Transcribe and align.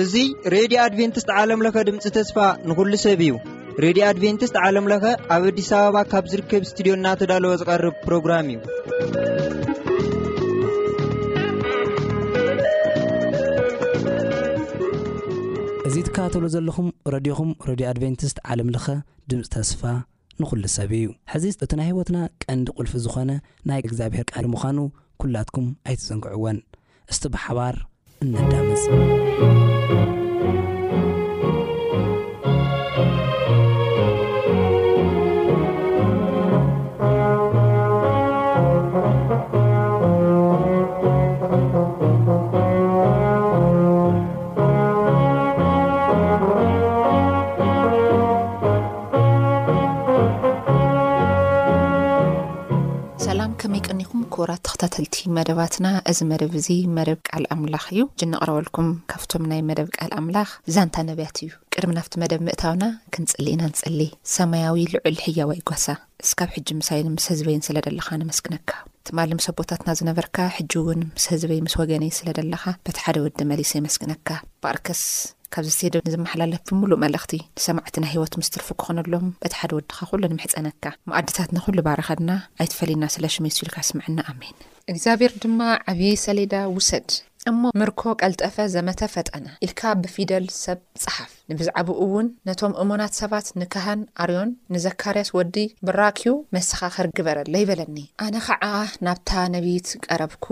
እዙ 0.00 0.12
ሬድዮ 0.54 0.76
ኣድቨንትስት 0.86 1.30
ዓለምለኸ 1.40 1.76
ድምፂ 1.88 2.04
ተስፋ 2.16 2.36
ንኹሉ 2.68 2.92
ሰብ 3.04 3.20
እዩ 3.26 3.30
ሬድዮ 3.84 4.02
ኣድቨንትስት 4.10 4.56
ዓለምለኸ 4.66 5.04
ኣብ 5.36 5.42
ኣዲስ 5.48 5.70
ኣበባ 5.78 5.96
ካብ 6.12 6.24
ዝርከብ 6.32 6.62
እስትድዮ 6.66 6.94
ናተዳለወ 7.04 7.52
ዝቐርብ 7.62 7.94
ፕሮግራም 8.06 8.48
እዩ 8.52 8.58
እዙ 15.90 15.94
ትካተሎ 16.08 16.44
ዘለኹም 16.54 16.88
ረድኹም 17.14 17.50
ረድዮ 17.70 17.86
ኣድቨንትስት 17.92 18.38
ዓለምለኸ 18.52 18.86
ድምፂ 19.32 19.44
ተስፋ 19.56 19.82
ንኹሉ 20.42 20.62
ሰብ 20.76 20.90
እዩ 20.98 21.06
ሕዚ 21.32 21.44
እቲ 21.64 21.72
ናይ 21.78 21.86
ህይወትና 21.88 22.18
ቀንዲ 22.42 22.66
ቁልፊ 22.76 22.92
ዝኾነ 23.04 23.30
ናይ 23.68 23.80
እግዚኣብሔር 23.88 24.24
ቃል 24.32 24.46
ምዃኑ 24.52 24.78
ኲላትኩም 25.22 25.66
ኣይትዘንግዕዎን 25.88 26.58
እስቲ 27.12 27.24
ብሓባር 27.34 27.74
እነዳምፅ 28.26 28.84
ኣቆራክታተልቲ 54.40 55.18
መደባትና 55.36 55.86
እዚ 56.10 56.18
መደብ 56.30 56.52
እዙ 56.58 56.68
መደብ 56.98 57.18
ቃል 57.30 57.44
ኣምላኽ 57.54 57.84
እዩ 57.94 58.02
ጅነቕረበልኩም 58.20 58.86
ካብቶም 59.10 59.42
ናይ 59.50 59.60
መደብ 59.70 59.88
ቃል 59.96 60.10
ኣምላኽ 60.18 60.48
ዛንታ 60.74 60.96
ነቢያት 61.08 61.38
እዩ 61.44 61.50
ቅድሚ 61.74 61.90
ናብቲ 61.98 62.14
መደብ 62.22 62.40
ምእታውና 62.46 62.86
ክንጽሊ 63.14 63.46
ኢና 63.54 63.62
ንጽሊ 63.72 64.00
ሰማያዊ 64.36 64.80
ልዑል 64.94 65.18
ሕያዋ 65.24 65.50
ይጓሳ 65.58 65.86
ንስካብ 66.22 66.52
ሕጂ 66.56 66.68
ምሳይን 66.80 67.10
ምስ 67.16 67.26
ህዝበይን 67.32 67.64
ስለ 67.68 67.76
ደለኻ 67.88 68.08
ንመስግነካ 68.22 68.70
እትማል 69.00 69.32
ምሰ 69.40 69.46
ኣቦታትና 69.54 69.90
ዝነበርካ 70.00 70.36
ሕጂ 70.58 70.72
እውን 70.82 71.02
ምስ 71.16 71.26
ህዝበይ 71.34 71.60
ምስ 71.66 71.76
ወገነይን 71.82 72.16
ስለ 72.20 72.28
ደለኻ 72.40 72.64
በቲ 72.86 72.96
ሓደ 73.06 73.16
ወዲ 73.26 73.40
መሊሰ 73.52 73.72
የመስግነካ 73.80 74.28
ባርከስ 74.64 75.04
ካብዚ 75.54 75.70
ተሄደ 75.78 75.94
ንዝመሓላለፍ 76.06 76.60
ብምሉእ 76.68 76.98
መልእኽቲ 77.04 77.32
ንሰማዕቲ 77.58 77.94
ናይ 78.02 78.10
ሂይወት 78.12 78.34
ምስ 78.38 78.48
ትርፉ 78.54 78.68
ክኾነሎም 78.80 79.24
በቲ 79.42 79.52
ሓደ 79.60 79.70
ወድኻ 79.78 79.96
ኩሉ 80.10 80.20
ንምሕፀነካ 80.32 80.84
መኣድታት 81.10 81.50
ንኹሉ 81.56 81.78
ባረኻድና 81.86 82.30
ኣይትፈሊና 82.64 83.02
ስለ 83.14 83.24
ሽመ 83.34 83.44
ስኢልካ 83.56 83.76
ስምዐና 83.88 84.18
ኣሜን 84.32 84.56
እግዚኣብሔር 84.92 85.32
ድማ 85.44 85.58
ዓብዪ 85.92 86.12
ሰሌዳ 86.26 86.52
ውሰድ 86.76 87.08
እሞ 87.48 87.60
ምርኮ 87.80 88.00
ቀልጠፈ 88.22 88.56
ዘመተ 88.74 89.00
ፈጠነ 89.12 89.46
ኢልካ 89.64 89.82
ብፊደል 90.00 90.46
ሰብ 90.62 90.78
ጸሓፍ 91.02 91.30
ንብዛዕባኡ 91.50 91.94
እውን 92.04 92.26
ነቶም 92.48 92.72
እሙናት 92.82 93.12
ሰባት 93.20 93.46
ንካህን 93.60 94.00
ኣርዮን 94.22 94.50
ንዘካርያስ 94.74 95.30
ወዲ 95.38 95.56
ብራክዩ 95.88 96.32
መሰኻኽር 96.56 97.06
ግበረለ 97.18 97.54
ይበለኒ 97.62 97.96
ኣነ 98.24 98.34
ከዓ 98.46 98.64
ናብታ 99.06 99.30
ነቢት 99.54 99.88
ቀረብኩ 100.06 100.46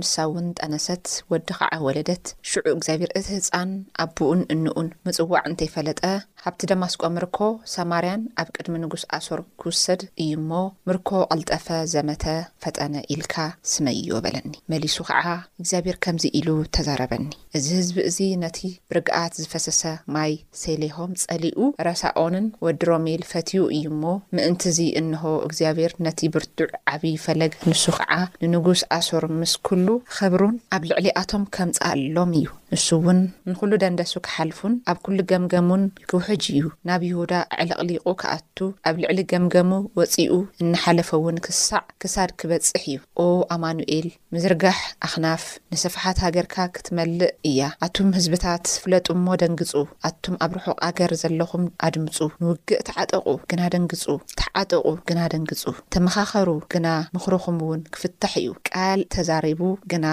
ንሳእውን 0.00 0.46
ጠነሰት 0.60 1.04
ወዲ 1.32 1.48
ከዓ 1.58 1.70
ወለደት 1.88 2.24
ሽዑ 2.52 2.64
እግዚኣብሔር 2.78 3.12
እቲ 3.20 3.28
ህፃን 3.42 3.72
ኣብኡን 4.06 4.40
እንኡን 4.56 4.88
ምፅዋዕ 5.08 5.42
እንተይፈለጠ 5.52 6.02
ኣብቲ 6.48 6.60
ደማስቆ 6.72 7.00
ምርኮ 7.18 7.38
ሳማርያን 7.74 8.22
ኣብ 8.40 8.48
ቅድሚ 8.56 8.74
ንጉስ 8.84 9.02
ኣሶር 9.16 9.40
ክውሰድ 9.60 10.02
እዩ 10.24 10.30
እሞ 10.40 10.50
ምርኮ 10.88 11.08
ቐልጠፈ 11.34 11.66
ዘመተ 11.94 12.24
ፈጠነ 12.62 12.94
ኢልካ 13.14 13.34
ስመይዮ 13.74 14.12
በለኒ 14.26 14.54
መሊሱ 14.74 14.98
ዓ 15.20 15.20
እግዚኣብር 15.62 15.98
ዚ 16.22 16.29
ኢሉ 16.38 16.50
ተዛረበኒ 16.76 17.24
እዚ 17.58 17.66
ህዝቢ 17.80 17.96
እዚ 18.10 18.18
ነቲ 18.44 18.58
ብርግኣት 18.90 19.32
ዝፈሰሰ 19.42 19.82
ማይ 20.14 20.32
ሰሌሆም 20.62 21.12
ጸሊኡ 21.22 21.58
ረሳኦንን 21.88 22.46
ወዲሮሜል 22.66 23.22
ፈትዩ 23.32 23.60
እዩ 23.78 23.84
ሞ 24.02 24.14
ምእንቲ 24.38 24.62
ዚ 24.78 24.88
እንሆ 25.00 25.24
እግዚኣብሔር 25.48 25.94
ነቲ 26.06 26.20
ብርቱዕ 26.36 26.70
ዓብዪ 26.94 27.14
ፈለግ 27.26 27.54
ንሱ 27.70 27.84
ከዓ 27.98 28.12
ንንጉስ 28.52 28.82
ኣሶር 28.98 29.26
ምስ 29.40 29.54
ኩሉ 29.68 29.86
ኸብሩን 30.18 30.56
ኣብ 30.76 30.82
ልዕሊኣቶም 30.90 31.44
ከምፃሎም 31.56 32.30
እዩ 32.40 32.46
ንሱውን 32.74 33.18
ንዅሉ 33.50 33.72
ደንደሱ 33.82 34.12
ኪሓልፉን 34.26 34.74
ኣብ 34.90 34.98
ኵሉ 35.10 35.20
ገምገሙን 35.32 35.84
ክውሕጅ 36.10 36.42
እዩ 36.56 36.66
ናብ 36.88 37.02
ይሁዳ 37.08 37.32
ኣዕለ 37.62 37.70
ቕሊቑ 37.80 38.04
ከኣቱ 38.20 38.58
ኣብ 38.88 38.96
ልዕሊ 39.02 39.18
ገምገሙ 39.32 39.70
ወጺኡ 39.98 40.34
እናሓለፈውን 40.62 41.40
ክሳዕ 41.46 41.82
ክሳድ 42.02 42.30
ክበጽሕ 42.40 42.84
እዩ 42.90 42.98
ኦ 43.22 43.26
ኣማኑኤል 43.54 44.06
ምዝርጋሕ 44.34 44.78
ኣኽናፍ 45.08 45.44
ንስፋሓት 45.74 46.20
ሃገርካ 46.24 46.56
ክትመልእ 46.76 47.26
እያ 47.50 47.60
ኣቱም 47.86 48.10
ህዝብታት 48.18 48.64
ፍለጡ 48.82 49.06
እሞ 49.16 49.26
ደንግጹ 49.44 49.72
ኣቱም 50.10 50.36
ኣብ 50.46 50.52
ርሑቕ 50.58 50.76
ኣገር 50.90 51.14
ዘለኹም 51.22 51.64
ኣድምፁ 51.88 52.16
ንውግእ 52.42 52.84
ተዓጠቑ 52.90 53.26
ግና 53.52 53.60
ደንግጹ 53.76 54.04
ታዓጠቑ 54.42 54.86
ግና 55.10 55.20
ደንግጹ 55.34 55.62
እተመኻኸሩ 55.88 56.48
ግና 56.74 56.86
ምኽርኹም 57.16 57.58
እውን 57.66 57.82
ክፍታሕ 57.96 58.34
እዩ 58.44 58.52
ቃል 58.70 59.02
ተዛሪቡ 59.16 59.60
ግና 59.94 60.06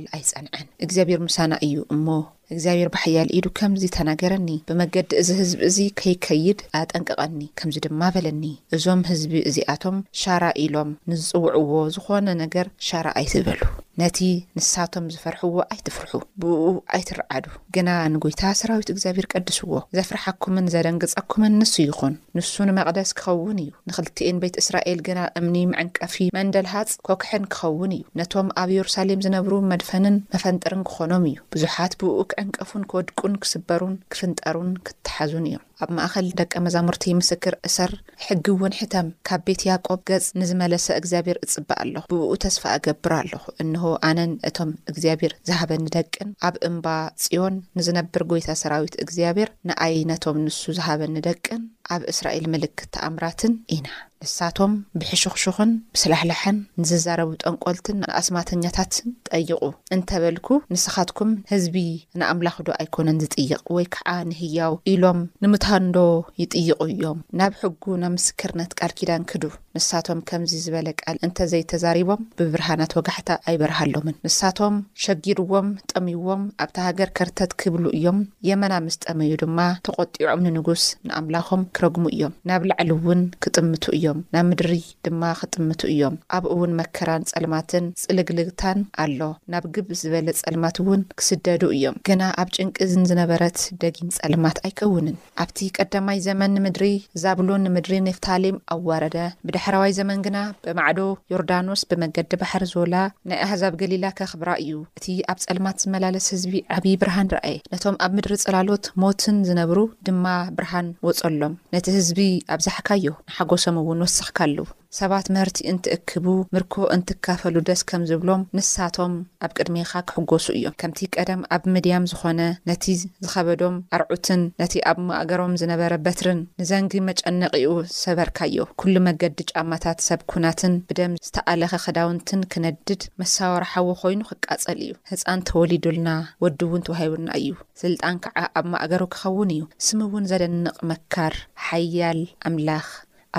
ል 0.00 0.02
ኣይጸንዐን 0.16 0.66
እግዚኣብሔር 0.84 1.20
ሙሳና 1.26 1.52
እዩ 1.66 1.74
እሞ 1.94 2.06
እግዚኣብሔር 2.54 2.88
ባሕያል 2.94 3.28
ኢዱ 3.36 3.46
ከምዚ 3.58 3.82
ተናገረኒ 3.96 4.48
ብመገዲ 4.68 5.08
እዚ 5.22 5.28
ህዝቢ 5.40 5.60
እዚ 5.70 5.78
ከይከይድ 6.00 6.58
ኣጠንቀቐኒ 6.80 7.40
ከምዚ 7.60 7.76
ድማ 7.86 8.00
በለኒ 8.16 8.42
እዞም 8.76 9.02
ህዝቢ 9.10 9.34
እዚኣቶም 9.50 9.98
ሻራ 10.22 10.42
ኢሎም 10.64 10.90
ንዝፅውዕዎ 11.12 11.74
ዝኾነ 11.96 12.26
ነገር 12.42 12.68
ሻራ 12.88 13.06
ኣይዝበሉ 13.20 13.60
ነቲ 14.00 14.18
ንሳቶም 14.58 15.06
ዝፈርሕዎ 15.14 15.54
ኣይትፍርሑ 15.74 16.12
ብኡ 16.42 16.60
ኣይትርዓዱ 16.96 17.44
ግና 17.74 17.88
ንጉይታ 18.12 18.42
ሰራዊት 18.60 18.88
እግዚኣብሔር 18.92 19.26
ቀድስዎ 19.32 19.72
ዘፍርሐኩምን 19.96 20.70
ዘደንግጸኩምን 20.74 21.56
ንሱ 21.60 21.74
ይኹን 21.86 22.14
ንሱ 22.36 22.52
ንመቕደስ 22.68 23.10
ክኸውን 23.18 23.58
እዩ 23.64 23.70
ንኽልቲኤን 23.88 24.38
ቤት 24.44 24.56
እስራኤል 24.62 25.00
ግና 25.08 25.18
እምኒ 25.40 25.56
ምዕንቀፊ 25.72 26.14
መንደልሃፅ 26.38 26.92
ኰኩሕን 27.14 27.44
ክኸውን 27.54 27.92
እዩ 27.98 28.02
ነቶም 28.20 28.48
ኣብ 28.62 28.70
የሩሳሌም 28.76 29.24
ዝነብሩ 29.26 29.52
መድፈንን 29.72 30.16
መፈንጥርን 30.36 30.84
ክኾኖም 30.90 31.26
እዩ 31.32 31.36
ብዙሓት 31.56 31.94
ብኡ 32.02 32.14
ክዕንቀፉን 32.34 32.86
ክወድቁን 32.92 33.36
ክስበሩን 33.44 33.94
ክፍንጠሩን 34.14 34.72
ክትትሓዙን 34.88 35.46
እዮም 35.52 35.64
ኣብ 35.84 35.90
ማእኸል 35.98 36.26
ደቀ 36.38 36.52
መዛሙርቲ 36.64 37.04
ምስክር 37.20 37.54
እሰር 37.68 37.92
ሕጊእውን 38.24 38.74
ሕተም 38.80 39.06
ካብ 39.28 39.40
ቤት 39.46 39.62
ያቆብ 39.68 40.00
ገጽ 40.08 40.26
ንዝመለሰ 40.40 40.86
እግዚኣብሄር 41.00 41.38
እጽባእ 41.44 41.80
ኣለኹ 41.84 42.04
ብኡ 42.12 42.28
ተስፋ 42.44 42.62
ኣገብር 42.74 43.12
ኣለኹ 43.20 43.81
ኣነን 44.08 44.32
እቶም 44.48 44.70
እግዚኣብሔር 44.90 45.32
ዝሃበ 45.48 45.70
ንደቅን 45.84 46.28
ኣብ 46.48 46.54
እምባ 46.68 46.86
ፅዮን 47.24 47.54
ንዝነብር 47.78 48.22
ጎይታ 48.30 48.48
ሰራዊት 48.62 48.94
እግዚኣብሔር 49.04 49.50
ንኣይ 49.70 49.96
ነቶም 50.10 50.38
ንሱ 50.46 50.62
ዝሃበ 50.78 51.00
ንደቅን 51.16 51.62
ኣብ 51.94 52.02
እስራኤል 52.12 52.46
ምልክት 52.54 52.88
ተኣምራትን 52.94 53.54
ኢና 53.76 53.88
ንሳቶም 54.24 54.72
ብሕሽኽሽኽን 55.00 55.70
ብስላሕላሕን 55.94 56.58
ንዝዛረቡ 56.80 57.30
ጠንቈልትን 57.42 57.96
ንኣስማተኛታትን 58.02 59.08
ጠይቑ 59.28 59.62
እንተ 59.94 60.10
በልኩ 60.22 60.48
ንስኻትኩም 60.74 61.30
ህዝቢ 61.52 61.74
ንኣምላኽዶ 62.20 62.68
ኣይኮነን 62.82 63.18
ዝጥይቕ 63.22 63.64
ወይ 63.76 63.86
ከዓ 63.94 64.06
ንህያው 64.28 64.74
ኢሎም 64.92 65.18
ንምታሃንዶ 65.44 65.98
ይጥይቑ 66.42 66.78
እዮም 66.94 67.18
ናብ 67.40 67.56
ሕጉ 67.62 67.84
ና 68.02 68.12
ምስክርነት 68.16 68.70
ቃል 68.80 68.94
ኪዳን 69.00 69.24
ክዱ 69.32 69.42
ንሳቶም 69.78 70.20
ከምዚ 70.28 70.52
ዝበለ 70.66 70.88
ቃል 71.00 71.18
እንተዘይተዛሪቦም 71.28 72.22
ብብርሃናት 72.38 72.94
ወጋሕታ 73.00 73.30
ኣይበርሃሎምን 73.50 74.16
ንሳቶም 74.28 74.76
ሸጊድዎም 75.06 75.70
ጠሚይዎም 75.94 76.42
ኣብታ 76.64 76.78
ሃገር 76.88 77.12
ከርተት 77.18 77.52
ክብሉ 77.62 77.84
እዮም 77.98 78.20
የመና 78.50 78.72
ምስ 78.86 78.98
ጠመዩ 79.06 79.32
ድማ 79.44 79.58
ተቘጢዖም 79.88 80.44
ንንጉስ 80.48 80.84
ንኣምላኾም 81.08 81.64
ክረግሙ 81.76 82.04
እዮም 82.14 82.32
ናብ 82.48 82.62
ላዕሊ 82.70 82.90
እውን 82.96 83.20
ክጥምቱ 83.44 83.84
እዮም 83.96 84.18
ናብ 84.34 84.44
ምድሪ 84.50 84.74
ድማ 85.06 85.22
ክጥምቱ 85.40 85.80
እዮም 85.92 86.14
ኣብኡውን 86.36 86.72
መከራን 86.80 87.22
ጸልማትን 87.30 87.84
ጽልግልግታን 88.02 88.78
ኣሎ 89.04 89.20
ናብ 89.52 89.64
ግብ 89.74 89.88
ዝበለ 90.00 90.28
ጸልማት 90.40 90.78
እውን 90.82 91.02
ክስደዱ 91.20 91.62
እዮም 91.76 91.96
ግና 92.08 92.22
ኣብ 92.42 92.48
ጭንቅዝን 92.56 93.06
ዝነበረት 93.10 93.58
ደጊን 93.84 94.10
ጸልማት 94.18 94.58
ኣይከውንን 94.66 95.16
ኣብቲ 95.44 95.58
ቀዳማይ 95.78 96.20
ዘመን 96.26 96.54
ንምድሪ 96.58 96.88
ዛብሎን 97.24 97.64
ንምድሪ 97.68 97.92
ኔፍታሌም 98.08 98.58
ኣዋረደ 98.76 99.16
ብዳሕራዋይ 99.48 99.94
ዘመን 100.00 100.22
ግና 100.28 100.38
ብማዕዶ 100.66 101.00
ዮርዳኖስ 101.34 101.82
ብመንገዲ 101.92 102.30
ባሕሪ 102.42 102.64
ዞላ 102.74 102.96
ናይ 103.30 103.40
ኣሕዛብ 103.46 103.74
ገሊላ 103.82 104.06
ከኽብራ 104.20 104.50
እዩ 104.64 104.74
እቲ 105.00 105.06
ኣብ 105.32 105.38
ጸልማት 105.46 105.76
ዝመላለስ 105.84 106.28
ህዝቢ 106.36 106.56
ዓብዪ 106.78 106.94
ብርሃን 107.02 107.30
ረየ 107.36 107.58
ነቶም 107.74 107.98
ኣብ 108.06 108.12
ምድሪ 108.18 108.34
ጸላሎት 108.46 108.84
ሞትን 109.04 109.38
ዝነብሩ 109.50 109.78
ድማ 110.08 110.24
ብርሃን 110.58 110.88
ወፀሎም 111.08 111.54
ነቲ 111.74 111.86
ህዝቢ 111.96 112.18
ኣብዛሕካዮ 112.54 113.04
ንሓጎሶምእውን 113.26 114.02
ወስኽካለው 114.04 114.66
ሰባት 114.96 115.26
ምህርቲ 115.34 115.58
እንትእክቡ 115.70 116.24
ምርኮ 116.54 116.74
እንትካፈሉ 116.94 117.54
ደስ 117.68 117.82
ከም 117.90 118.02
ዝብሎም 118.08 118.42
ንሳቶም 118.56 119.12
ኣብ 119.44 119.52
ቅድሜኻ 119.58 119.92
ክሕጐሱ 120.08 120.46
እዮም 120.56 120.74
ከምቲ 120.80 120.98
ቀደም 121.14 121.42
ኣብ 121.54 121.62
ሚድያም 121.74 122.04
ዝኾነ 122.10 122.40
ነቲ 122.68 122.84
ዝኸበዶም 123.02 123.76
ኣርዑትን 123.98 124.40
ነቲ 124.62 124.74
ኣብ 124.90 124.98
ማእገሮም 125.08 125.54
ዝነበረ 125.60 125.92
በትርን 126.06 126.40
ንዘንጊ 126.62 126.92
መጨነቒኡ 127.08 127.68
ሰበርካዮ 128.02 128.58
ኵሉ 128.82 128.96
መገዲ 129.08 129.38
ጫማታት 129.52 130.02
ሰብ 130.08 130.20
ኩናትን 130.32 130.74
ብደም 130.90 131.14
ዝተኣለኸ 131.28 131.72
ክዳውንትን 131.86 132.42
ክነድድ 132.54 133.04
መሰወርሓዊ 133.22 133.86
ኾይኑ 134.02 134.20
ክቃጸል 134.32 134.80
እዩ 134.86 134.92
ህፃን 135.12 135.44
ተወሊዱልና 135.50 136.08
ወድውን 136.44 136.84
ተዋሂቡና 136.88 137.28
እዩ 137.40 137.52
ስልጣን 137.84 138.18
ከዓ 138.26 138.38
ኣብ 138.62 138.68
ማእገሩ 138.74 139.02
ክኸውን 139.14 139.52
እዩ 139.56 139.62
ስምእውን 139.88 140.28
ዘደንቕ 140.32 140.76
መካር 140.92 141.36
ሓያል 141.68 142.22
ኣምላኽ 142.50 142.86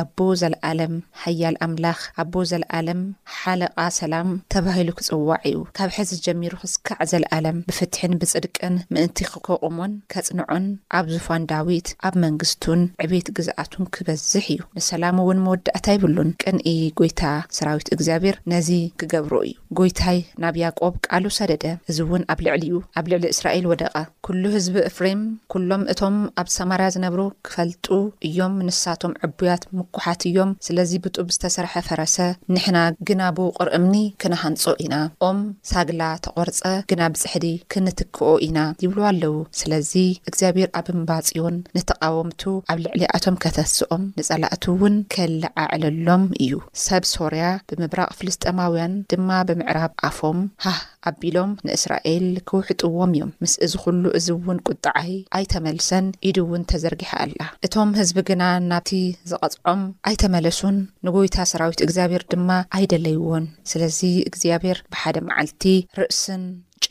ኣቦ 0.01 0.19
ዘለኣለም 0.41 0.93
ሃያል 1.23 1.55
ኣምላኽ 1.65 1.99
ኣቦ 2.21 2.33
ዘለኣለም 2.51 3.01
ሓለቓ 3.39 3.75
ሰላም 3.99 4.29
ተባሂሉ 4.53 4.89
ክጽዋዕ 4.97 5.39
እዩ 5.49 5.57
ካብ 5.77 5.89
ሕዚ 5.97 6.11
ጀሚሩ 6.25 6.53
ክስካዕ 6.61 6.99
ዘለኣለም 7.11 7.57
ብፍትሕን 7.69 8.13
ብጽድቅን 8.21 8.75
ምእንቲ 8.93 9.17
ክከቕሞን 9.31 9.93
ከጽንዖን 10.13 10.65
ኣብ 10.99 11.07
ዙፋን 11.15 11.43
ዳዊት 11.51 11.87
ኣብ 12.09 12.15
መንግስቱን 12.25 12.81
ዕቤት 13.05 13.27
ግዝኣቱን 13.39 13.85
ክበዝሕ 13.97 14.47
እዩ 14.55 14.61
ንሰላም 14.77 15.19
እውን 15.25 15.41
መወዳእታ 15.45 15.85
ይብሉን 15.97 16.31
ቅንኢ 16.43 16.75
ጎይታ 17.01 17.21
ሰራዊት 17.59 17.89
እግዚኣብሔር 17.97 18.37
ነዚ 18.53 18.69
ክገብሮ 19.01 19.35
እዩ 19.49 19.55
ጎይታይ 19.79 20.19
ናብ 20.45 20.57
ያቆብ 20.63 20.95
ቃሉ 21.07 21.23
ሰደደ 21.39 21.65
እዚ 21.91 21.97
እውን 22.07 22.25
ኣብ 22.33 22.41
ልዕሊ 22.47 22.63
ዩ 22.73 22.81
ኣብ 22.99 23.05
ልዕሊ 23.13 23.25
እስራኤል 23.35 23.65
ወደቐ 23.73 23.95
ኩሉ 24.25 24.43
ህዝቢ 24.57 24.75
ፍሬም 24.97 25.21
ኩሎም 25.53 25.83
እቶም 25.95 26.17
ኣብ 26.41 26.49
ሰማርያ 26.57 26.89
ዝነብሩ 26.97 27.21
ክፈልጡ 27.47 27.85
እዮም 28.27 28.53
ንሳቶም 28.67 29.15
ዕብያት 29.27 29.63
ኩሓትዮም 29.97 30.51
ስለዚ 30.67 30.91
ብጡብ 31.03 31.27
ዝተሰርሐ 31.35 31.73
ፈረሰ 31.87 32.15
ንሕና 32.55 32.77
ግና 33.09 33.21
ብውቕር 33.37 33.69
እምኒ 33.77 33.95
ክነሃንጾ 34.23 34.63
ኢና 34.85 34.95
ኦም 35.29 35.39
ሳግላ 35.71 36.01
ተቘርጸ 36.27 36.59
ግና 36.91 37.01
ብጽሕዲ 37.13 37.45
ክንትክኦ 37.73 38.29
ኢና 38.47 38.59
ይብሉ 38.83 38.99
ኣለዉ 39.09 39.33
ስለዚ 39.61 39.93
እግዚኣብሔር 40.29 40.71
ኣብ 40.79 40.87
ምባጺዮን 40.99 41.57
ንተቓወምቱ 41.77 42.41
ኣብ 42.73 42.77
ልዕሊኣቶም 42.85 43.39
ከተስኦም 43.45 44.03
ንጸላእቱ 44.19 44.63
ውን 44.83 44.97
ከለዓዕለሎም 45.15 46.25
እዩ 46.45 46.53
ሰብ 46.85 47.03
ሶርያ 47.13 47.45
ብምብራቕ 47.69 48.11
ፍልስጠማውያን 48.21 48.95
ድማ 49.13 49.29
ብምዕራብ 49.49 49.91
ኣፎም 50.09 50.39
ሃ 50.65 50.75
ኣ 51.09 51.11
ቢሎም 51.21 51.51
ንእስራኤል 51.67 52.25
ክውሕጥዎም 52.49 53.11
እዮም 53.15 53.31
ምስ 53.43 53.53
እዚ 53.65 53.73
ኩሉ 53.83 54.03
እዚእውን 54.17 54.59
ቁጣዓይ 54.69 55.11
ኣይተመልሰን 55.37 56.05
ኢዱ 56.29 56.37
እውን 56.45 56.63
ተዘርጊሐ 56.71 57.11
ኣላ 57.25 57.39
እቶም 57.67 57.89
ህዝቢ 57.99 58.17
ግና 58.29 58.43
ናብቲ 58.69 58.91
ዝቐጽዖም 59.31 59.81
ኣይተመለሱን 60.11 60.77
ንጎይታ 61.07 61.37
ሰራዊት 61.53 61.81
እግዚኣብሔር 61.87 62.25
ድማ 62.33 62.49
ኣይደለይዎን 62.79 63.47
ስለዚ 63.73 63.99
እግዚኣብሔር 64.29 64.79
ብሓደ 64.93 65.17
መዓልቲ 65.29 65.63
ርእስን 66.01 66.43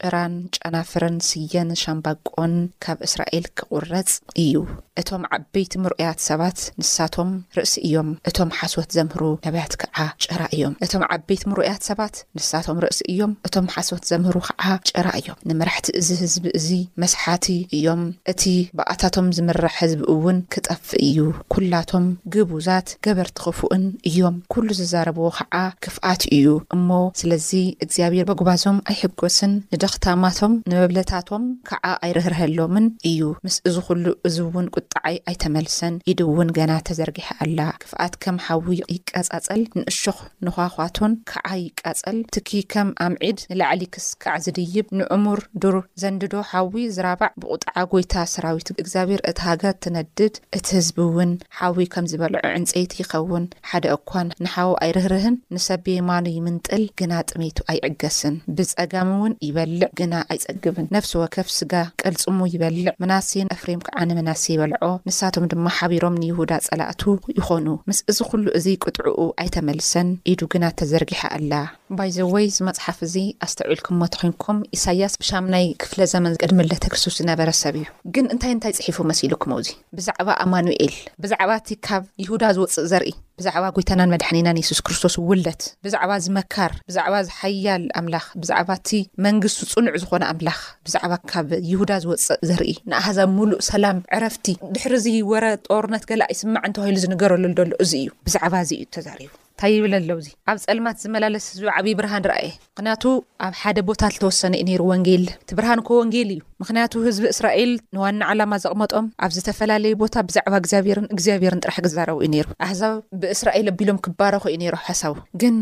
እራን 0.09 0.35
ጨናፍረን 0.57 1.17
ስየን 1.29 1.71
ሻምባቆን 1.83 2.55
ካብ 2.85 2.99
እስራኤል 3.09 3.45
ክቑረፅ 3.59 4.11
እዩ 4.43 4.53
እቶም 5.01 5.23
ዓበይቲ 5.35 5.75
ምርኦያት 5.83 6.19
ሰባት 6.29 6.59
ንሳቶም 6.81 7.31
ርእሲ 7.57 7.75
እዮም 7.89 8.09
እቶም 8.31 8.51
ሓስወት 8.59 8.91
ዘምህሩ 8.97 9.23
ነብያት 9.47 9.75
ከዓ 9.83 9.97
ጭራ 10.25 10.41
እዮም 10.55 10.75
እቶም 10.87 11.05
ዓበይቲ 11.15 11.43
ምርያት 11.53 11.83
ሰባት 11.89 12.17
ንሳቶም 12.39 12.81
ርእሲ 12.85 13.01
እዮም 13.13 13.33
እቶም 13.49 13.67
ሓስወት 13.75 14.05
ዘምህሩ 14.11 14.37
ከዓ 14.49 14.65
ጭራ 14.91 15.07
እዮም 15.21 15.39
ንመራሕቲ 15.51 15.89
እዚ 16.01 16.09
ህዝቢ 16.23 16.45
እዚ 16.59 16.69
መስሓቲ 17.05 17.47
እዮም 17.79 18.03
እቲ 18.33 18.43
ብኣታቶም 18.81 19.29
ዝምራሕ 19.39 19.75
ህዝቢ 19.81 20.03
እውን 20.15 20.39
ክጠፍ 20.57 20.87
እዩ 21.07 21.19
ኩላቶም 21.55 22.07
ግቡዛት 22.37 22.91
ገበር 23.07 23.31
ቲኽፉኡን 23.39 23.87
እዮም 24.11 24.37
ኩሉ 24.55 24.69
ዝዛረብዎ 24.81 25.27
ከዓ 25.39 25.57
ክፍኣት 25.87 26.23
እዩ 26.39 26.49
እሞ 26.79 26.91
ስለዚ 27.23 27.51
እግዚኣብሔር 27.87 28.27
መጉባዞም 28.33 28.79
ኣይሕጎስን 28.93 29.55
ንዶ 29.75 29.85
ክታማቶም 29.93 30.53
ንበብለታቶም 30.71 31.43
ከዓ 31.69 31.87
ኣይርህርሀሎምን 32.05 32.87
እዩ 33.09 33.21
ምስ 33.45 33.57
እዚ 33.69 33.77
ዅሉ 33.87 34.07
እዝ 34.29 34.37
እውን 34.45 34.67
ቁጥዓይ 34.77 35.17
ኣይተመልሰን 35.31 35.95
ኢዱእውን 36.11 36.51
ገና 36.59 36.73
ተዘርጊሕ 36.89 37.27
ኣላ 37.45 37.61
ክፍኣት 37.83 38.15
ከም 38.25 38.37
ሓዊ 38.47 38.77
ይቀጻጸል 38.95 39.61
ንእሹኽ 39.79 40.19
ንዃዃቶን 40.47 41.13
ከዓ 41.33 41.47
ይቃጸል 41.65 42.19
ትኪ 42.37 42.51
ከም 42.75 42.91
ኣምዒድ 43.07 43.39
ንላዕሊ 43.53 43.83
ክስካዕ 43.97 44.37
ዝድይብ 44.47 44.87
ንእሙር 45.01 45.43
ዱር 45.65 45.77
ዘንድዶ 46.05 46.35
ሓዊ 46.53 46.75
ዝራባዕ 46.97 47.33
ብቝጥዓ 47.45 47.77
ጐይታ 47.93 48.15
ሰራዊት 48.37 48.69
እግዚኣብሔር 48.77 49.23
እቲ 49.33 49.39
ሃገር 49.51 49.77
ትነድድ 49.87 50.35
እቲ 50.61 50.67
ህዝቢ 50.79 50.99
እውን 51.09 51.35
ሓዊ 51.59 51.79
ከም 51.97 52.09
ዝበልዑ 52.15 52.37
ዕንጸይቲ 52.61 52.93
ይኸውን 53.05 53.47
ሓደ 53.73 53.85
እኳን 53.99 54.31
ንሓዊ 54.47 54.71
ኣይርህርህን 54.87 55.39
ንሰብ 55.57 55.83
ቤማኑ 55.93 56.27
ይምንጥል 56.41 56.85
ግና 57.01 57.13
ጥሜይቱ 57.33 57.59
ኣይዕገስን 57.75 58.37
ብፀጋሚ 58.57 59.11
እውን 59.19 59.33
ይበል 59.49 59.81
ዕ 59.85 59.89
ግና 59.99 60.15
ኣይጸግብን 60.33 60.87
ነፍሲ 60.97 61.11
ወከፍ 61.21 61.49
ስጋ 61.59 61.73
ቀልጽሙ 62.01 62.39
ይበልዕ 62.55 62.87
መናስን 63.03 63.49
ኣፍሬም 63.55 63.81
ከዓ 63.87 63.97
ኒመናስ 64.09 64.43
ይበልዖ 64.53 64.83
ንሳቶም 65.09 65.47
ድማ 65.53 65.67
ሓቢሮም 65.79 66.19
ንይሁዳ 66.23 66.53
ጸላእቱ 66.67 67.03
ይኾኑ 67.39 67.67
ምስ 67.91 68.01
እዚ 68.13 68.19
ዅሉ 68.31 68.47
እዚ 68.59 68.67
ቅጥዕኡ 68.85 69.19
ኣይተመልሰን 69.45 70.11
ኢዱ 70.33 70.41
ግና 70.55 70.65
እተዘርጊሐ 70.73 71.21
ኣላ 71.39 71.53
ባይዘወይ 71.99 72.47
ዝ 72.57 72.59
መፅሓፍ 72.69 72.99
እዚ 73.07 73.15
ኣስተውዒልኩሞ 73.45 74.01
ተኮንኩም 74.15 74.59
ኢሳያስ 74.77 75.15
ብሻሙናይ 75.23 75.65
ክፍለ 75.83 76.01
ዘመን 76.13 76.37
ቅድሚለተክርስቶስ 76.43 77.17
ዝነበረሰብ 77.21 77.75
እዩ 77.81 77.87
ግን 78.15 78.27
እንታይ 78.35 78.53
እንታይ 78.57 78.73
ፅሒፉ 78.79 78.99
መሲሉ 79.11 79.33
ክመዙ 79.43 79.67
ብዛዕባ 79.99 80.29
ኣማኑኤል 80.45 80.95
ብዛዕባ 81.25 81.51
እቲ 81.61 81.69
ካብ 81.89 82.05
ይሁዳ 82.25 82.45
ዝውፅእ 82.59 82.87
ዘርኢ 82.93 83.13
ብዛዕባ 83.41 83.65
ጎይታናን 83.77 84.13
መድሓኒናን 84.15 84.61
የሱስ 84.61 84.81
ክርስቶስ 84.87 85.15
ውለት 85.31 85.63
ብዛዕባ 85.85 86.11
ዝመካር 86.27 86.73
ብዛዕባ 86.89 87.15
ዝሓያል 87.29 87.85
ኣምላኽ 88.03 88.25
ብዛዕባ 88.43 88.71
እቲ 88.81 88.91
መንግስቲ 89.29 89.61
ዝፅኑዕ 89.69 89.95
ዝኮነ 90.05 90.25
ኣምላኽ 90.33 90.61
ብዛዕባ 90.89 91.13
ካብ 91.33 91.51
ይሁዳ 91.71 91.93
ዝወፅእ 92.07 92.33
ዘርኢ 92.51 92.73
ንኣሃዛብ 92.93 93.31
ሙሉእ 93.39 93.63
ሰላም 93.71 93.99
ዕረፍቲ 94.19 94.47
ድሕሪዚ 94.77 95.07
ወረ 95.35 95.45
ጦርነት 95.69 96.07
ገላ 96.13 96.23
ይስማዕ 96.35 96.65
እንተባሂሉ 96.71 96.99
ዝንገረሉ 97.07 97.45
ሎ 97.73 97.73
እዚ 97.87 97.93
እዩ 98.03 98.11
ብዛዕባ 98.29 98.55
እዚ 98.67 98.73
እዩ 98.81 98.89
ተዛሪቡ 98.97 99.31
ይብል 99.71 99.93
ኣለውእዚ 99.99 100.29
ኣብ 100.51 100.59
ፀልማት 100.65 100.97
ዝመላለስ 101.03 101.45
ህዝቢ 101.53 101.67
ዓብዪ 101.79 101.93
ብርሃን 101.99 102.25
ረኣየ 102.31 102.49
ምክንያቱ 102.75 103.03
ኣብ 103.47 103.55
ሓደ 103.61 103.79
ቦታት 103.89 104.13
ዝተወሰነ 104.17 104.55
ዩ 104.61 104.65
ነይሩ 104.69 104.81
ወንጌል 104.93 105.25
እቲ 105.43 105.51
ብርሃን 105.59 105.81
ኮ 105.89 105.99
ወንጌል 106.01 106.29
እዩ 106.35 106.41
ምክንያቱ 106.63 106.93
ህዝቢ 107.07 107.25
እስራኤል 107.35 107.71
ንዋኒ 107.97 108.19
ዓላማ 108.31 108.53
ዘቕመጦም 108.65 109.07
ኣብ 109.25 109.31
ዝተፈላለዩ 109.37 109.95
ቦታ 110.03 110.15
ብዛዕባ 110.29 110.55
እግዚኣብሔርን 110.63 111.07
እግዚኣብሄርን 111.17 111.63
ጥራሕ 111.65 111.79
ግዛረቡ 111.87 112.19
እዩ 112.27 112.35
ይሩ 112.41 112.49
ኣሕዛብ 112.67 112.95
ብእስራኤል 113.23 113.69
ኣቢሎም 113.75 114.01
ክባረኮ 114.07 114.45
እዩ 114.53 114.57
ነይሮ 114.63 114.77
ሓሳቡ 114.87 115.15
ግን 115.43 115.59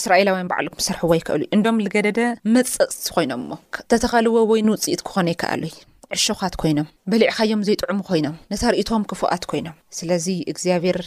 እስራኤላውያን 0.00 0.48
በዕሉምሰርሕዎ 0.52 1.10
ኣይክእሉ 1.18 1.40
ዩ 1.46 1.50
እንዶም 1.58 1.82
ዝገደደ 1.86 2.20
መፀፅ 2.56 2.98
ኮይኖም 3.16 3.44
ሞ 3.50 3.58
ተተኸልዎ 3.92 4.34
ወይ 4.52 4.62
ንውፅኢት 4.68 5.02
ክኾነ 5.08 5.28
ይከኣሉይ 5.34 5.74
ዕሾኻት 6.16 6.54
ኮይኖም 6.62 6.88
በሊዕካዮም 7.10 7.64
ዘይጥዕሙ 7.68 7.98
ኮይኖም 8.10 8.36
ነተርኢቶም 8.52 9.04
ክፉኣት 9.12 9.44
ኮይኖም 9.52 9.76
ስለዚ 9.98 10.26
እግዚኣብሔር 10.52 11.00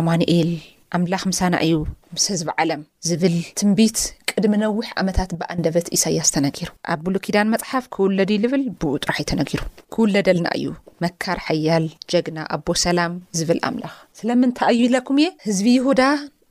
ኣማኤል 0.00 0.50
ኣምላኽ 0.96 1.22
ምሳና 1.30 1.54
እዩ 1.64 1.72
ምስ 2.14 2.24
ህዝቢ 2.32 2.48
ዓለም 2.62 2.80
ዝብል 3.08 3.34
ትንቢት 3.58 3.98
ቅድሚ 4.30 4.54
ነዊሕ 4.62 4.86
ዓመታት 5.02 5.30
ብኣንደበት 5.40 5.86
ኢሳያስ 5.96 6.28
ተነጊሩ 6.34 6.68
ኣብ 6.92 7.00
ብሉኪዳን 7.06 7.50
መጽሓፍ 7.54 7.84
ክውለድ 7.96 8.30
ልብል 8.44 8.64
ብኡጥራሕይ 8.82 9.26
ተነጊሩ 9.30 9.60
ክውለደልና 9.96 10.48
እዩ 10.58 10.66
መካር 11.04 11.38
ሓያል 11.46 11.86
ጀግና 12.14 12.38
ኣቦ 12.56 12.66
ሰላም 12.84 13.14
ዝብል 13.40 13.60
ኣምላኽ 13.68 13.94
ስለምንታይ 14.20 14.72
እዩ 14.78 14.82
ኢለኩም 14.88 15.18
እየ 15.24 15.28
ህዝቢ 15.46 15.68
ይሁዳ 15.78 16.02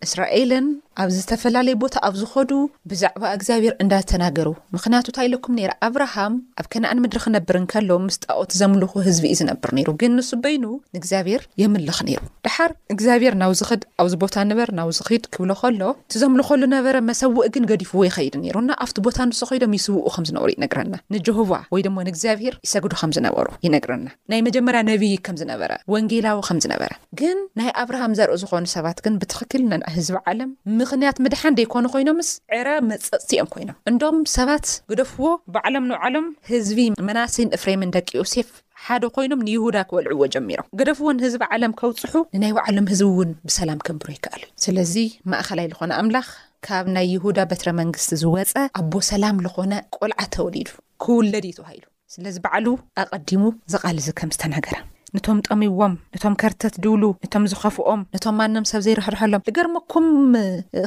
እስራኤልን 0.07 0.67
ኣብ 1.01 1.09
ዝተፈላለዩ 1.15 1.75
ቦታ 1.81 1.95
ኣብ 2.05 2.15
ዝኸዱ 2.21 2.51
ብዛዕባ 2.91 3.21
እግዚኣብሄር 3.35 3.73
እንዳተናገሩ 3.83 4.47
ምክንያቱታ 4.75 5.17
ይለኩም 5.25 5.55
ራ 5.69 5.71
ኣብርሃም 5.87 6.33
ኣብ 6.61 6.65
ከነኣን 6.73 6.99
ምድሪ 7.03 7.19
ክነብር 7.25 7.57
ንከሎዎ 7.63 7.97
ምስጣቅቲ 8.07 8.51
ዘምልኹ 8.61 8.91
ህዝቢ 9.05 9.23
እዩ 9.31 9.37
ዝነብር 9.39 9.71
ነሩ 9.77 9.89
ግን 10.01 10.11
ንስ 10.19 10.29
በይኑ 10.45 10.65
ንእግዚኣብሔር 10.95 11.43
የምልኽ 11.61 11.99
ነይሩ 12.07 12.19
ድሓር 12.47 12.71
እግዚኣብሔር 12.95 13.35
ናብዚክድ 13.43 13.83
ኣብዚ 14.03 14.13
ቦታ 14.23 14.35
ንበር 14.49 14.71
ናዚድ 14.79 15.23
ክብሎ 15.35 15.49
ከሎ 15.61 15.81
እቲ 16.07 16.17
ዘምልኸሉ 16.23 16.61
ነበረ 16.75 16.95
መሰውእ 17.11 17.47
ግን 17.55 17.67
ገዲፉዎ 17.71 18.01
ይኸይዲ 18.09 18.35
ይሩና 18.49 18.69
ኣብቲ 18.87 18.97
ቦታ 19.07 19.17
ንሱ 19.29 19.39
ኮይዶም 19.53 19.75
ይስውኡ 19.79 20.05
ከምዝነበሩ 20.17 20.49
ይነግረና 20.57 20.93
ንጀሆባ 21.17 21.53
ወይ 21.75 21.85
ሞ 21.95 21.97
ንእግዚኣብሄር 22.09 22.57
ይሰግዱ 22.67 22.93
ከምዝነበሩ 23.03 23.47
ይነግረናናይ 23.67 24.43
መጀመርያ 24.49 24.83
ነብይ 24.91 25.15
ምዝነበ 25.37 25.63
ወጌላዊ 25.95 26.37
ምዝነበረግ 26.59 27.23
ናይ 27.61 27.71
ኣብርሃም 27.85 28.13
ዘርኦ 28.21 28.37
ዝኮኑ 28.43 28.67
ሰባት 28.75 28.99
ግን 29.07 29.15
ብትክክል 29.23 29.63
ህዝብ 29.97 30.15
ዓለ 30.29 30.39
ምክንያት 30.89 31.17
ምድሓን 31.23 31.55
ደይኮኑ 31.57 31.85
ኮይኖምስ 31.93 32.29
ዕረ 32.57 32.69
መፀፅት 32.91 33.31
እኦም 33.35 33.47
ኮይኖም 33.53 33.75
እንዶም 33.89 34.15
ሰባት 34.35 34.67
ግደፍዎ 34.91 35.25
በዓሎም 35.55 35.85
ንባዕሎም 35.89 36.27
ህዝቢ 36.51 36.79
መናሲን 37.07 37.49
እፍሬምን 37.57 37.91
ደቂ 37.95 38.09
ዮሴፍ 38.19 38.47
ሓደ 38.85 39.03
ኮይኖም 39.15 39.43
ንይሁዳ 39.47 39.77
ክበልዕዎ 39.89 40.23
ጀሚሮም 40.35 40.69
ግደፍዎ 40.79 41.11
ንህዝቢ 41.17 41.41
ዓለም 41.57 41.73
ከውፅሑ 41.81 42.15
ንናይ 42.37 42.53
ባዕሎም 42.57 42.87
ህዝቢ 42.91 43.05
እውን 43.11 43.31
ብሰላም 43.49 43.81
ከንብሮ 43.87 44.09
ይከኣሉእዩ 44.17 44.51
ስለዚ 44.65 44.95
ማእኸላይ 45.33 45.67
ዝኾነ 45.73 45.91
ኣምላኽ 46.03 46.27
ካብ 46.67 46.87
ናይ 46.95 47.07
ይሁዳ 47.13 47.39
በትረ 47.51 47.69
መንግስቲ 47.81 48.11
ዝወፀ 48.23 48.55
ኣቦ 48.81 48.91
ሰላም 49.11 49.43
ዝኾነ 49.47 49.73
ቆልዓት 49.97 50.31
ተወሊዱ 50.37 50.71
ክውለድ 51.05 51.47
ዩ 51.51 51.53
ተባሂሉ 51.59 51.85
ስለዚ 52.15 52.35
በዕሉ 52.47 52.67
ኣቐዲሙ 53.03 53.43
ዝቓልዙ 53.75 54.09
ከም 54.21 54.31
ዝተናገረ 54.37 54.75
ነቶም 55.17 55.37
ጠሚዎም 55.49 55.93
ነቶም 56.15 56.33
ከርተት 56.41 56.75
ድውሉ 56.83 57.03
ነቶም 57.23 57.43
ዝኸፍኦም 57.51 58.01
ነቶም 58.15 58.35
ማኖም 58.39 58.65
ሰብ 58.71 58.81
ዘይረሕርሐሎም 58.85 59.41
ንገርሞኩም 59.49 60.05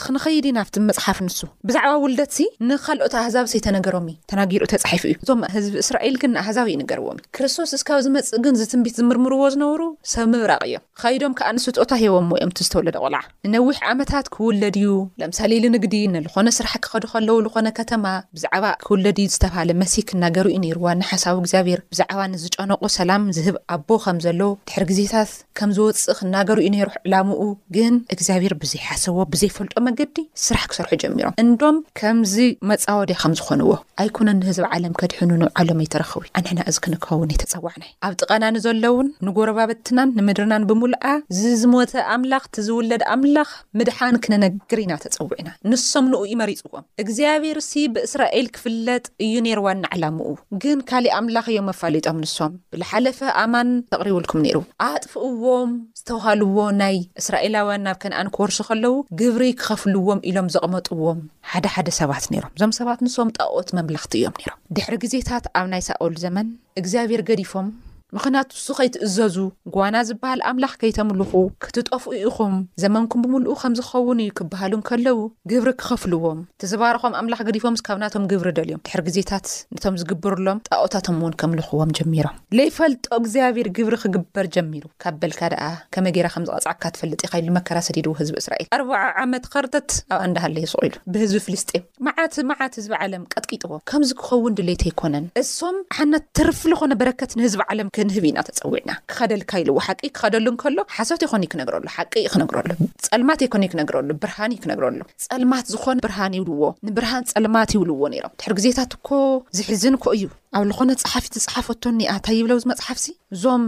ክንኸይዲ 0.05 0.47
ናፍቲ 0.59 0.75
መፅሓፍ 0.89 1.19
ንሱ 1.27 1.39
ብዛዕባ 1.69 1.93
ውልደትሲ 2.05 2.39
ንካልኦት 2.69 3.15
ኣህዛብ 3.23 3.47
ሰይተነገሮም 3.53 4.07
ዩ 4.13 4.15
ተናጊሩኡ 4.33 4.69
ተፃሒፉ 4.75 5.05
እዩ 5.13 5.17
እዞም 5.25 5.43
ህዝቢ 5.55 5.75
እስራኤል 5.85 6.17
ግን 6.25 6.33
ንኣህዛብ 6.37 6.67
እዩ 6.71 6.77
ነገርዎ 6.83 7.09
ክርስቶስ 7.39 7.73
እስካብ 7.79 7.99
ዝመፅ 8.07 8.29
ግን 8.45 8.55
ዝትንቢት 8.61 8.95
ዝምርምርዎ 9.01 9.43
ዝነብሩ 9.57 9.83
ሰብ 10.15 10.27
ምብራቕ 10.35 10.63
እዮም 10.69 10.85
ከይዶም 11.03 11.33
ከዓ 11.41 11.49
ንሱ 11.57 11.65
ታ 11.91 11.95
ሂቦም 12.03 12.29
ወኦምቲ 12.37 12.59
ዝተወለደ 12.69 12.97
ቆልዓ 13.05 13.21
ንነዊሕ 13.49 13.79
ዓመታት 13.95 14.27
ክውለድዩ 14.35 14.87
ለምሳሌ 15.23 15.51
ኢንንግዲ 15.63 15.95
ንዝኾነ 16.15 16.49
ስራሕ 16.59 16.75
ክ 16.85 16.93
ኸድከለዉ 16.95 17.37
ዝኾነ 17.49 17.69
ከተማ 17.81 18.05
ብዛዕባ 18.39 18.65
ክውለድዩ 18.87 19.27
ዝተብሃለ 19.35 19.71
መሲ 19.83 19.95
ክናገሩ 20.11 20.47
እዩ 20.55 20.61
ነይሩዋ 20.67 20.89
ንሓሳብ 21.01 21.37
እግዚኣብሄር 21.43 21.81
ብዛዕባ 21.95 22.21
ንዝጨነቁ 22.35 22.83
ሰላም 23.01 23.25
ዝህብ 23.39 23.59
ኣቦ 23.77 23.89
ዘለ 24.25 24.43
ድሕሪ 24.69 24.85
ግዜታት 24.91 25.31
ከም 25.59 25.71
ዝውፅእ 25.77 26.19
ናገሩ 26.35 26.59
ዩ 26.67 26.69
ነይሩ 26.75 26.89
ዕላሙኡ 27.07 27.43
ግን 27.77 27.95
እግዚኣብሄር 28.15 28.55
ብዘይሓሰዎ 28.63 29.17
ብዘይፈልጦ 29.33 29.75
መንገዲ 29.87 30.17
ስራሕ 30.45 30.65
ክሰርሑ 30.71 30.93
ጀሚሮም 31.03 31.35
እንዶም 31.45 31.77
ከምዚ 32.01 32.35
መፃወድያ 32.71 33.17
ከም 33.23 33.33
ዝኾኑዎ 33.41 33.73
ኣይኮነን 34.03 34.39
ንህዝብ 34.43 34.65
ዓለም 34.77 34.95
ከዲሕኑኑ 35.01 35.43
ዓሎ 35.63 35.69
ይ 35.85 35.89
ተረኽቡ 35.95 36.21
ዩ 36.29 36.33
ኣንሕና 36.41 36.61
እዚ 36.73 36.77
ክንክውን 36.87 37.33
ተፀዋዕናዩ 37.43 37.91
ኣብ 38.09 38.15
ጥቐና 38.23 38.45
ንዘሎውን 38.57 39.09
ንጎረባ 39.29 39.59
በትናን 39.71 40.13
ንምድርናን 40.19 40.67
ብሙልኣ 40.71 41.05
ዝዝሞተ 41.41 41.93
ኣምላኽ 42.17 42.47
ቲዝውለድ 42.57 43.05
ኣምላኽ 43.15 43.51
ምድሓን 43.81 44.17
ክነነግርኢና 44.27 44.93
ተፀውዕኢና 45.05 45.49
ንሶም 45.73 46.09
ንኡ 46.15 46.23
ይመሪፅዎም 46.33 46.87
እግዚኣብሔር 47.05 47.61
ሲ 47.69 47.73
ብእስራኤል 47.95 48.49
ክፍለጥ 48.57 49.05
እዩ 49.27 49.35
ነይርዋኒ 49.49 49.83
ዕላሙኡ 49.97 50.31
ግን 50.65 50.79
ካሊእ 50.91 51.15
ኣምላኽ 51.21 51.47
እዮም 51.55 51.71
ኣፋሊጦም 51.75 52.19
ንሶም 52.25 52.53
ብሓለፈ 52.83 53.19
ኣማን 53.45 53.69
ርይብልኩም 54.07 54.41
ሩ 54.55 54.59
ኣጥፍእዎም 54.93 55.71
ዝተባሃልዎ 55.99 56.59
ናይ 56.81 56.97
እስራኤላውያን 57.21 57.85
ናብ 57.87 57.97
ከነኣን 58.03 58.33
ክርሶ 58.37 58.59
ከለዉ 58.69 58.93
ግብሪ 59.21 59.43
ክኸፍልዎም 59.61 60.21
ኢሎም 60.31 60.49
ዘቕመጡዎም 60.55 61.21
ሓደ 61.53 61.67
ሓደ 61.77 61.89
ሰባት 62.01 62.27
ነይሮም 62.35 62.53
እዞም 62.57 62.75
ሰባት 62.81 63.01
ንስም 63.07 63.31
ጣዖት 63.41 63.71
መምላኽቲ 63.79 64.13
እዮም 64.23 64.37
ነይሮም 64.41 64.61
ድሕሪ 64.79 64.97
ግዜታት 65.07 65.47
ኣብ 65.61 65.67
ናይ 65.75 65.83
ሳኦል 65.91 66.15
ዘመን 66.25 66.49
እግዚኣብሔር 66.83 67.23
ገዲፎም 67.31 67.69
ምክንያቱ 68.17 68.49
ንሱ 68.57 68.67
ከይትእዘዙ 68.79 69.37
ጓና 69.75 69.97
ዝበሃል 70.09 70.41
ኣምላኽ 70.49 70.73
ከይተምልኹ 70.81 71.33
ክትጠፍኡ 71.65 72.11
ኢኹም 72.29 72.55
ዘመንኩም 72.83 73.21
ብምልኡ 73.25 73.53
ከም 73.61 73.75
ዝኸውን 73.79 74.19
እዩ 74.25 74.31
ክበሃሉን 74.39 74.83
ከለዉ 74.89 75.19
ግብሪ 75.51 75.69
ክኸፍልዎም 75.81 76.41
እተዘባርኾም 76.57 77.15
ኣምላኽ 77.21 77.41
ግዲፎምስ 77.49 77.83
ካብ 77.87 77.99
ናቶም 78.03 78.25
ግብሪ 78.33 78.49
ደልዮም 78.59 78.81
ድሕሪ 78.89 79.01
ግዜታት 79.09 79.47
ነቶም 79.77 79.95
ዝግብርሎም 80.03 80.59
ጣኦታቶም 80.69 81.17
ውን 81.27 81.37
ከምልኽዎም 81.43 81.95
ጀሚሮም 81.99 82.37
ለይፈልጦ 82.61 83.07
እግዚኣብሔር 83.21 83.71
ግብሪ 83.79 83.95
ክግበር 84.03 84.49
ጀሚሩ 84.57 84.85
ካብ 85.05 85.17
በልካ 85.23 85.41
ደኣ 85.55 85.65
ከመ 85.97 86.05
ጌይራ 86.19 86.29
ከምዝቐፅዓካ 86.37 86.85
ትፈልጥ 86.99 87.21
ይኸሉመከራሰዲ 87.29 87.97
ድ 88.09 88.15
ህዝቢ 88.21 88.37
እስራኤል 88.45 88.69
ኣባ 88.81 88.93
ዓመት 89.25 89.49
ርተት 89.67 89.91
ኣብኣ 90.17 90.21
እንዳሃለ 90.31 90.57
የስ 90.67 90.77
ኢሉ 90.91 90.95
ብህዝብ 91.17 91.41
ፍልስጢን 91.47 91.85
ማዓት 92.09 92.35
መዓት 92.53 92.73
ህዝብ 92.83 92.93
ዓለም 93.03 93.25
ቀጥቂጥዎም 93.37 93.83
ከምዚ 93.93 94.13
ክኸውን 94.21 94.53
ድሌት 94.61 94.85
ኣይኮነን 94.91 95.25
እም 95.43 95.77
ሓነት 95.97 96.25
ትርፊ 96.41 96.63
ዝኮነ 96.75 96.93
ረከት 97.11 97.33
ንህዝብ 97.41 97.61
ዓም 97.71 97.89
ንህብ 98.09 98.25
ኢና 98.29 98.39
ተፀዊዕና 98.49 98.91
ክኸደልካ 99.11 99.53
ኢልዎ 99.63 99.77
ሓቂ 99.87 100.01
ክኸደሉ 100.17 100.47
ከሎ 100.63 100.79
ሓሰት 100.97 101.23
ይኮኑ 101.27 101.43
እዩ 101.45 101.51
ክነግረሉ 101.53 101.85
ሓቂ 101.97 102.13
ክነግረሉ 102.35 102.69
ፀልማት 103.07 103.41
ይኮን 103.47 103.65
እዩ 103.65 103.71
ክነግረሉ 103.75 104.09
ብርሃኒ 104.23 104.53
እዩ 104.57 104.61
ክነግረሉ 104.65 104.99
ፀልማት 105.27 105.67
ዝኮነ 105.73 105.99
ብርሃን 106.07 106.37
ይብልዎ 106.39 106.63
ንብርሃን 106.89 107.27
ፀልማት 107.33 107.71
ይብልዎ 107.77 108.03
ነይሮም 108.15 108.33
ድሕሪ 108.41 108.53
ግዜታት 108.61 108.93
ኮ 109.09 109.21
ዝሒዝን 109.59 109.97
ኮ 110.05 110.15
እዩ 110.19 110.25
ኣብ 110.59 110.65
ዝኮነ 110.71 110.91
ፀሓፊት 111.05 111.35
ዝፅሓፍቶ 111.43 111.83
ኒኣ 111.99 112.13
እንታይ 112.19 112.35
ይብለዉዚ 112.41 112.65
መፅሓፍ 112.73 112.99
ዚ 113.05 113.07
እዞም 113.35 113.65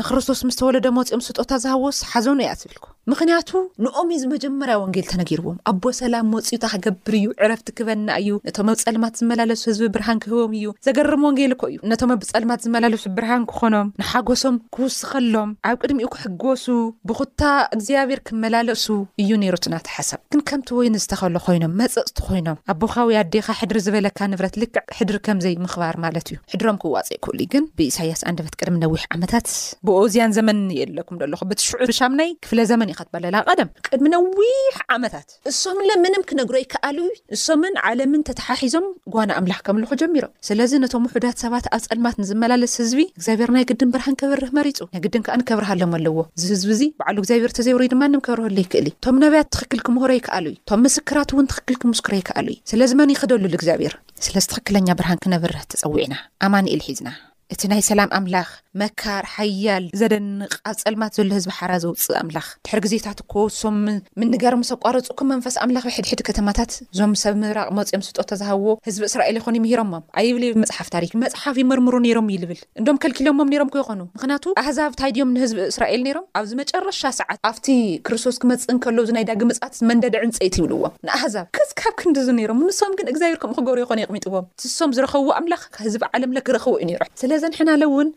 ንክርስቶስ 0.00 0.42
ምስ 0.48 0.58
ተወለደ 0.60 0.86
መፂኦም 0.98 1.24
ስጦታ 1.28 1.50
ዝሃወስ 1.64 1.98
ሓዞኑ 2.12 2.38
እኣ 2.46 2.52
ትብልኩ 2.62 2.84
ምክንያቱ 3.12 3.50
ንኦሚእዩ 3.84 4.20
ዝ 4.20 4.28
መጀመርያ 4.32 4.74
ወንጌል 4.84 5.04
ተነጊርዎም 5.10 5.58
ኣቦ 5.70 5.82
ሰላም 5.98 6.24
መፂዩታ 6.34 6.64
ክገብር 6.72 7.14
እዩ 7.18 7.26
ዕረፍቲ 7.44 7.68
ክበና 7.78 8.08
እዩ 8.20 8.30
ነቶም 8.46 8.68
ኣብ 8.72 8.78
ፀልማት 8.84 9.14
ዝመላለሱ 9.20 9.62
ህዝቢ 9.70 9.86
ብርሃን 9.94 10.20
ክህቦም 10.22 10.54
እዩ 10.58 10.66
ዘገርም 10.86 11.22
ወንጌል 11.28 11.52
ኮ 11.60 11.66
እዩ 11.72 11.78
ነቶም 11.92 12.12
ኣብፀልማት 12.14 12.60
ዝመላለሱ 12.64 13.04
ብርሃን 13.18 13.42
ክኾኖም 13.50 13.90
ንሓጎሶም 14.00 14.56
ክውስኸሎም 14.76 15.50
ኣብ 15.70 15.76
ቅድሚኡ 15.82 16.08
ክሕጎሱ 16.14 16.64
ብኩታ 17.10 17.42
እግዚኣብሔር 17.76 18.20
ክመላለሱ 18.30 18.86
እዩ 19.24 19.30
ነይሮትናተ 19.42 19.86
ሓሰብ 19.98 20.20
ግን 20.34 20.42
ከምቲ 20.52 20.68
ወይኒ 20.80 20.96
ዝተኸሎ 21.04 21.36
ኮይኖም 21.46 21.76
መፀፅቲ 21.82 22.18
ኮይኖም 22.30 22.58
ኣቦካዊይ 22.74 23.18
ኣዴኻ 23.22 23.46
ሕድሪ 23.60 23.78
ዝበለካ 23.86 24.18
ንብረት 24.34 24.58
ልክዕ 24.64 24.84
ሕድሪ 24.98 25.16
ከምዘይምኽባር 25.30 25.94
ማለት 26.06 26.26
እዩ 26.32 26.38
ሕድሮም 26.54 26.80
ክዋፅእኩእሉዩ 26.86 27.48
ግን 27.54 27.64
ብኢሳያስ 27.78 28.20
ኣንድበትቅድሚ 28.32 28.76
ነዊሕ 28.84 29.04
ዓመታት 29.18 29.46
ብኦዝያን 29.86 30.36
ዘመን 30.40 30.58
የለኩም 30.80 31.22
ኣሎኹ 31.30 31.42
ብቲሽዑ 31.52 31.80
ብሻሙናይ 31.94 32.32
ክፍለ 32.46 32.58
ዘመን 32.74 32.88
እዩ 32.90 32.94
ካት 32.98 33.08
በለላ 33.14 33.36
ቀደም 33.50 33.68
ቅድሚ 33.86 34.06
ነዊሕ 34.14 34.76
ዓመታት 34.96 35.28
እስም 35.50 35.78
ለምንም 35.88 36.22
ክነግሮይ 36.28 36.64
ክኣሉይ 36.72 37.10
እሶምን 37.36 37.74
ዓለምን 37.88 38.22
ተተሓሒዞም 38.28 38.86
ጎና 39.14 39.30
ኣምላኽ 39.40 39.60
ከምልኩ 39.66 39.92
ጀሚሮ 40.02 40.24
ስለዚ 40.48 40.72
ነቶም 40.84 41.04
ውሕዳት 41.08 41.36
ሰባት 41.44 41.66
ኣብ 41.76 41.80
ፀልማት 41.90 42.16
ንዝመላለስ 42.22 42.74
ህዝቢ 42.82 43.00
እግዚኣብሔር 43.16 43.50
ናይ 43.56 43.64
ግድን 43.70 43.92
ብርሃን 43.96 44.16
ክበርህ 44.22 44.50
መሪፁ 44.60 44.78
ናይግድን 44.94 45.24
ከኣ 45.28 45.36
ንከብርሃሎም 45.42 45.94
ኣለዎ 45.98 46.16
እዚ 46.38 46.46
ህዝቢ 46.54 46.70
እዚ 46.78 46.82
በዕሉ 47.00 47.16
እግዚኣብሄር 47.24 47.52
ተዘይብሩይድማንም 47.58 48.24
ክብርሀሉ 48.28 48.56
ይክእሊ 48.64 48.88
እቶም 48.96 49.18
ነብያት 49.24 49.50
ትክክል 49.56 49.80
ክምህሮ 49.88 50.10
ይክኣሉዩ 50.20 50.54
እቶም 50.62 50.82
ምስክራት 50.88 51.30
እውን 51.36 51.48
ትኽክል 51.52 51.78
ክምስኩረ 51.82 52.14
ይክኣሉዩ 52.22 52.56
ስለዚ 52.72 52.90
መን 53.00 53.12
ይክደሉሉ 53.16 53.54
እግዚኣብሔር 53.60 53.94
ስለዝትክክለኛ 54.26 54.88
ብርሃን 55.00 55.18
ክነበርህ 55.24 55.64
ትፀዊዕና 55.72 56.14
ኣማኢል 56.46 56.82
ሒዝናእ 56.90 57.16
መካር 58.82 59.24
ሓያል 59.34 59.84
ዘደንቕ 60.00 60.52
ኣብ 60.70 60.76
ፀልማት 60.84 61.12
ዘሎ 61.18 61.28
ህዝቢሓረ 61.38 61.72
ዘውፅእ 61.84 62.16
ኣምላኽ 62.20 62.46
ድሕሪ 62.66 62.78
ግዜታት 62.86 63.18
እኮ 63.24 63.34
ሶም 63.60 63.76
ምንጋር 64.22 64.54
ምስቋረፁም 64.62 65.28
መንፈስ 65.32 65.54
ኣምላኽ 65.64 65.84
ሕድሕድ 65.96 66.20
ከተማታት 66.28 66.72
እዞም 66.92 67.12
ሰብ 67.22 67.34
ምብራቅ 67.42 67.68
መፅኦም 67.78 68.02
ስጦ 68.08 68.18
ተዝሃብዎ 68.32 68.72
ህዝቢ 68.88 69.02
እስራኤል 69.10 69.36
ይኮኑ 69.40 69.54
ይምሂሮ 69.60 69.80
ኣይብል 70.22 70.44
መፅሓፍ 70.62 70.90
ታክ 70.94 71.14
መፅሓፍ 71.24 71.56
ይምርምሩ 71.62 71.94
ነይሮም 72.06 72.28
እዩ 72.34 72.38
ዝብል 72.42 72.58
እንዶም 72.80 72.98
ከልኪሎዎም 73.04 73.40
ነሮም 73.54 73.70
ከይኮኑ 73.76 74.02
ምክንያቱ 74.18 74.44
ኣህዛብ 74.62 74.90
ንታይ 74.96 75.12
ድዮም 75.18 75.32
ንህዝቢ 75.36 75.58
እስራኤል 75.72 76.04
ይሮም 76.10 76.26
ኣብዚ 76.40 76.52
መጨረሻ 76.62 77.02
ሰዓት 77.20 77.40
ኣብቲ 77.50 77.66
ክርስቶስ 78.08 78.36
ክመፅእን 78.44 78.80
ከሎዉ 78.86 79.08
ናይ 79.18 79.26
ዳጊ 79.30 79.42
መፃት 79.52 79.74
መንደድዕንፀይት 79.92 80.54
ይብልዎም 80.60 80.94
ንኣሕዛብ 81.08 81.48
ክዝካብ 81.58 81.94
ክንዲዙ 82.02 82.28
ይሮም 82.44 82.60
ንሶም 82.68 82.92
ግን 83.00 83.08
እግዚኣብር 83.14 83.40
ከምኡክገብሩ 83.44 83.78
ይኮኑ 83.86 83.98
ይቕሚጥዎም 84.06 84.44
ትሶም 84.64 84.92
ዝረከብዎ 84.98 85.30
ኣምላኽ 85.40 85.64
ብህዝቢ 85.78 86.04
ዓለም 86.16 86.30
ለክረክቡ 86.38 86.74
እዩ 86.84 86.94
ሩ 87.02 87.06
ስለዘንሕናለውን 87.22 88.08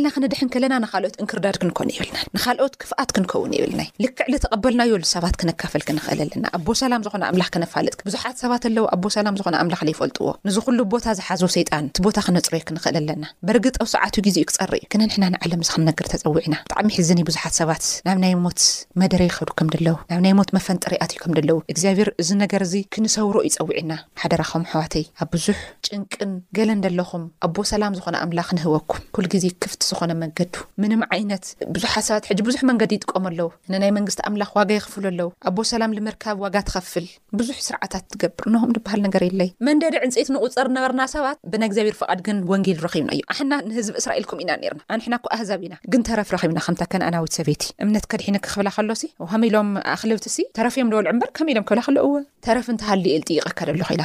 ልና 0.00 0.08
ክንድሕን 0.16 0.48
ከለና 0.52 0.74
ንካልኦት 0.82 1.14
እንክርዳድ 1.22 1.56
ክንኮኑ 1.62 1.86
ይብልና 1.94 2.16
ንካልኦት 2.36 2.74
ክፍኣት 2.82 3.10
ክንከውን 3.16 3.50
ይብልናይ 3.56 3.88
ልክዕ 4.04 4.26
ልተቐበልናዮ 4.32 4.90
ሉ 5.00 5.04
ሰባት 5.14 5.34
ክነካፈል 5.40 5.82
ክንኽእል 5.88 6.20
ኣለና 6.24 6.44
ኣቦ 6.56 6.66
ሰላም 6.80 7.02
ዝኾነ 7.06 7.22
ኣምላኽ 7.30 7.48
ክነፋልጥ 7.54 7.96
ብዙሓት 8.06 8.36
ሰባት 8.42 8.62
ኣለው 8.68 8.84
ኣቦ 8.94 9.02
ሰላም 9.16 9.34
ዝኾነ 9.40 9.54
ኣምላኽ 9.62 9.80
ዘይፈልጥዎ 9.88 10.28
ንዚ 10.48 10.56
ኩሉ 10.66 10.78
ቦታ 10.94 11.06
ዝሓዘ 11.18 11.42
ሰይጣን 11.56 11.84
እቲ 11.90 11.96
ቦታ 12.06 12.16
ክነፅርየ 12.28 12.60
ክንኽእል 12.70 12.96
ኣለና 13.02 13.24
በርጊ 13.48 13.64
ጠው 13.76 13.88
ሰዓት 13.94 14.16
ግዜዩ 14.28 14.44
ክፀሪ 14.50 14.72
እዩ 14.82 14.88
ክነ 14.94 15.00
ንሕና 15.10 15.24
ንዓለም 15.34 15.62
ዚ 15.66 15.68
ከም 15.74 15.84
ነገር 15.90 16.06
ተፀዊዕና 16.14 16.54
ብጣዕሚ 16.70 16.88
ይሕዘኒ 16.94 17.20
ብዙሓት 17.30 17.54
ሰባት 17.60 17.84
ናብ 18.08 18.18
ናይ 18.24 18.34
ሞት 18.46 18.62
መደረ 19.04 19.20
ይኸዱ 19.28 19.50
ከም 19.60 19.68
ደለዉ 19.76 19.96
ናብ 20.14 20.20
ናይ 20.26 20.34
ሞት 20.40 20.52
መፈንጥርኣት 20.58 21.12
እዩ 21.16 21.20
ከም 21.26 21.34
ደለዉ 21.40 21.58
እግዚኣብሄር 21.74 22.10
እዚ 22.24 22.30
ነገር 22.44 22.64
እዚ 22.68 22.74
ክንሰውሮ 22.96 23.36
እይፀዊዕና 23.50 23.92
ሓደራኸም 24.24 24.66
ኣሕዋተይ 24.70 25.06
ኣብ 25.22 25.30
ብዙሕ 25.36 25.60
ጭንቅን 25.90 26.32
ገለን 26.58 26.82
ደለኹም 26.88 27.26
ኣቦ 27.50 27.56
ሰላም 27.74 27.94
ዝኾነ 28.00 28.16
ኣምላኽ 28.24 28.50
ንህበኩም 28.58 29.04
ኩ 29.18 29.28
ግዜ 29.36 29.46
ክፍ 29.62 29.72
ዝኮነ 29.88 30.12
መንገዲ 30.22 30.54
ምንም 30.82 31.00
ዓይነት 31.14 31.44
ብዙሕ 31.74 31.90
ሓሰባት 31.96 32.40
ብዙሕ 32.48 32.60
መንገዲ 32.70 32.92
ይጥቀመ 32.98 33.24
ኣለው 33.30 33.48
ናይ 33.82 33.90
መንግስቲ 33.98 34.20
ኣምላኽ 34.28 34.50
ዋጋ 34.58 34.70
ይኽፍሉ 34.78 35.04
ኣለው 35.12 35.28
ኣቦ 35.48 35.56
ሰላም 35.72 35.90
ንምርካብ 35.98 36.36
ዋጋ 36.44 36.56
ትኸፍል 36.68 37.06
ብዙሕ 37.40 37.56
ስርዓታት 37.68 38.04
ትገብር 38.14 38.46
ንም 38.54 38.70
ንብሃል 38.76 39.00
ነገር 39.06 39.22
የይ 39.28 39.50
መንደዲ 39.68 39.94
ዕንፀት 40.06 40.28
ንቁፀር 40.36 40.66
ነበርና 40.76 41.02
ሰባት 41.14 41.38
ብናይ 41.52 41.68
ግዚኣብር 41.72 41.96
ድ 42.18 42.20
ግን 42.28 42.38
ወንጌል 42.52 42.78
ረብና 42.86 43.10
እዩ 43.16 43.22
ኣና 43.36 43.52
ንህዝቢ 43.68 43.94
እስራኤልም 44.02 44.40
ኢና 44.44 44.50
ና 44.64 44.78
ንሕና 44.98 45.14
ኣዛብ 45.38 45.60
ኢና 45.68 45.74
ግን 45.94 46.02
ረፍ 46.20 46.30
ብና 46.52 46.60
ከነኣናዊት 46.92 47.34
ሰቤት 47.38 47.62
እምነት 47.84 48.04
ከድሒክክብላ 48.12 48.68
ከሎ 48.76 48.90
ከኢሎም 49.32 49.68
ኣክልብ 49.96 50.18
ተረፍዮም 50.56 50.88
በልዑ 50.94 51.10
በከምኢሎም 51.22 51.64
ክብላክልዎ 51.68 52.06
ተረፍሃኤል 52.46 53.04
ይቀከደሎክ 53.36 53.90
ኢላ 53.96 54.04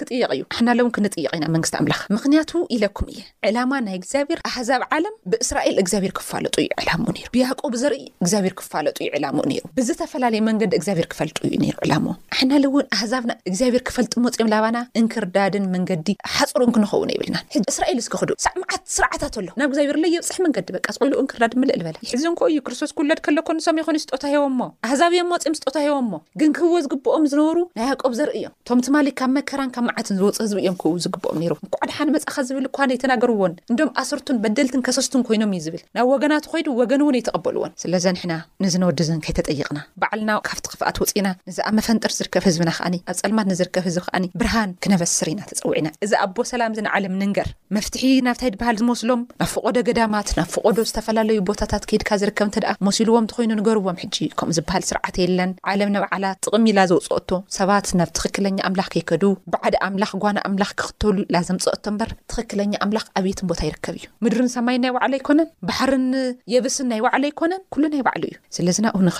ክጥይቅ 0.00 0.20
እዩ 0.34 0.42
ኣሕናለ 0.54 0.78
እውን 0.82 0.92
ክንጥይቕ 0.96 1.30
ኢና 1.38 1.44
መንግስቲ 1.54 1.74
ኣምላካ 1.80 2.00
ምክንያቱ 2.16 2.50
ኢለኩም 2.74 3.06
እየ 3.14 3.20
ዕላማ 3.48 3.72
ናይ 3.86 3.96
እግዚኣብሄር 4.00 4.40
ኣሕዛብ 4.50 4.82
ዓለም 4.96 5.14
ብእስራኤል 5.32 5.76
እግዚኣብሄር 5.82 6.12
ክፋለጡ 6.18 6.54
እዩ 6.64 6.68
ዕላሙ 6.82 7.02
ብያዕቆብ 7.34 7.74
ዘርኢ 7.82 8.02
እግዚኣብሄር 8.24 8.54
ክፋለጡ 8.60 8.98
ዩ 9.06 9.10
ዕላሙ 9.18 9.36
ነይሩ 9.50 9.64
ብዝተፈላለየ 9.78 10.42
መንገዲ 10.48 10.72
እግዚኣብሔር 10.80 11.08
ክፈልጡ 11.14 11.38
እዩ 11.48 11.52
ይሩ 11.68 11.76
ዕላሙ 11.86 12.04
ኣሕናለእውን 12.34 12.86
ኣህዛብና 12.96 13.32
እግዚኣብሔር 13.50 13.84
ክፈልጡ 13.90 14.12
ሞፅኦም 14.26 14.50
ላባና 14.54 14.78
እንክርዳድን 15.00 15.66
መንገዲ 15.74 16.08
ሓፀሩን 16.36 16.72
ክንኸውን 16.76 17.12
ይብልና 17.16 17.36
እስራኤል 17.72 18.00
ስክኽዱእ 18.08 18.38
ሳዕምዓት 18.46 18.82
ስርዓታት 18.96 19.34
ኣሎ 19.42 19.48
ናብ 19.60 19.68
እግዚብር 19.72 19.96
ለ 20.02 20.06
የብፅሕ 20.16 20.38
መንገዲ 20.46 20.68
በቃዝቁሉ 20.76 21.12
እንክርዳድ 21.24 21.52
ምልእ 21.62 21.78
ዝበለ 21.82 21.96
ሕዚ 22.12 22.24
ንከ 22.32 22.40
እዩ 22.52 22.58
ክርስቶስ 22.66 22.90
ክውለድ 22.98 23.20
ከሎኮንሶም 23.26 23.78
ይኮኒ 23.82 23.98
ስጦታሂቦም 24.04 24.54
ሞ 24.60 24.68
ኣህዛብእዮም 24.86 25.28
ሞፅኦም 25.32 25.56
ስጦታሂቦም 25.60 26.06
ሞ 26.12 26.20
ግን 26.40 26.50
ክህዎ 26.56 26.76
ዝግብኦም 26.86 27.24
ዝነብሩ 27.32 27.58
ናይ 27.78 27.86
ያዕቆብ 27.92 28.12
ዘርኢ 28.20 28.36
እዮም 28.42 28.54
ቶም 28.70 28.80
ማ 28.94 28.98
ካብ 29.20 29.30
መከራ 29.36 29.60
ካብ 29.74 29.84
መዓትን 29.88 30.16
ዝወፁእ 30.20 30.42
ህዝቢ 30.44 30.58
እዮም 30.62 30.76
ክቡ 30.80 30.92
ዝግብኦም 31.04 31.38
ነሩ 31.42 31.52
ንኩዓድሓን 31.66 32.08
መፅኻ 32.14 32.34
ዝብል 32.48 32.64
እኳን 32.68 32.90
የተናገርዎን 32.94 33.52
እንዶም 33.70 33.90
ኣሰርቱን 34.00 34.38
በደልትን 34.42 34.82
ከሰስትን 34.86 35.22
ኮይኖም 35.28 35.52
እዩ 35.56 35.60
ዝብል 35.66 35.82
ናብ 35.96 36.06
ወገናት 36.12 36.44
ኮይዱ 36.52 36.68
ወገን 36.80 37.02
እውን 37.04 37.16
ኣይተቐበልዎን 37.18 37.72
ስለዚኒሕና 37.82 38.32
ንዝነወዲዝን 38.64 39.20
ከይተጠይቕና 39.26 39.78
በዓልና 40.02 40.30
ካብቲ 40.48 40.64
ክፍኣት 40.74 40.96
ወፅና 41.02 41.28
ንዚኣ 41.50 41.66
መፈንጥር 41.78 42.14
ዝርከብ 42.18 42.46
ህዝብና 42.48 42.70
ከኣኒ 42.78 42.96
ኣብ 43.12 43.18
ፀልማት 43.22 43.48
ንዝርከብ 43.52 43.82
ህዝቢ 43.88 44.00
ከዓኒ 44.08 44.24
ብርሃን 44.42 44.70
ክነበስስርኢና 44.86 45.40
ተፀውዕኢና 45.52 45.88
እዚ 46.06 46.12
ኣቦ 46.24 46.36
ሰላም 46.52 46.74
ዝንዓለም 46.80 47.16
ንንገር 47.22 47.48
መፍትሒ 47.78 48.04
ናብታይ 48.28 48.52
ድበሃል 48.56 48.78
ዝመስሎም 48.82 49.22
ናብ 49.42 49.50
ፍቆዶ 49.54 49.76
ገዳማት 49.88 50.28
ናብ 50.40 50.48
ፍቆዶ 50.56 50.76
ዝተፈላለዩ 50.90 51.38
ቦታታት 51.50 51.84
ከይድካ 51.90 52.10
ዝርከብ 52.22 52.48
ንተ 52.52 52.56
ደኣ 52.64 52.74
መሲልዎም 52.88 53.28
ትኮይኑ 53.32 53.50
ንገርዎም 53.60 53.98
ሕጂ 54.04 54.16
ከምኡ 54.40 54.54
ዝበሃል 54.58 54.84
ስርዓት 54.90 55.16
የለን 55.24 55.50
ዓለም 55.72 55.92
ናብ 55.96 56.06
ዓላ 56.14 56.24
ጥቕሚ 56.46 56.66
ኢላ 56.74 56.80
ዘውፅ 56.92 57.08
ቶ 57.30 57.40
ሰባት 57.58 57.86
ናብ 58.00 58.10
ትክክለኛ 58.18 58.56
ኣምላኽ 58.68 58.88
ከይከዱ 58.94 59.22
ሓደ 59.64 59.74
ኣምላኽ 59.86 60.12
ጓና 60.22 60.38
ኣምላኽ 60.48 60.70
ክኽተሉ 60.80 61.16
ላ 61.34 61.40
ዘምፀእቶ 61.48 61.84
ምበር 61.94 62.10
ትኽክለኛ 62.30 62.72
ኣምላኽ 62.84 63.04
ኣብየትን 63.18 63.46
ቦታ 63.50 63.60
ይርከብ 63.68 63.94
እዩ 63.98 64.04
ምድርን 64.24 64.48
ሰማይን 64.54 64.80
ናይ 64.84 64.90
ባዕሉ 64.96 65.12
ኣይኮነን 65.18 65.48
ባሕርን 65.68 66.06
የብስን 66.52 66.86
ናይ 66.92 67.00
ባዕለ 67.04 67.22
ኣይኮነን 67.28 67.62
ኩሉ 67.74 67.82
ናይ 67.92 68.02
ባዕሉ 68.06 68.24
እዩ 68.30 68.34
ስለዚና 68.56 68.86
ኡ 69.00 69.02
ንክ 69.08 69.18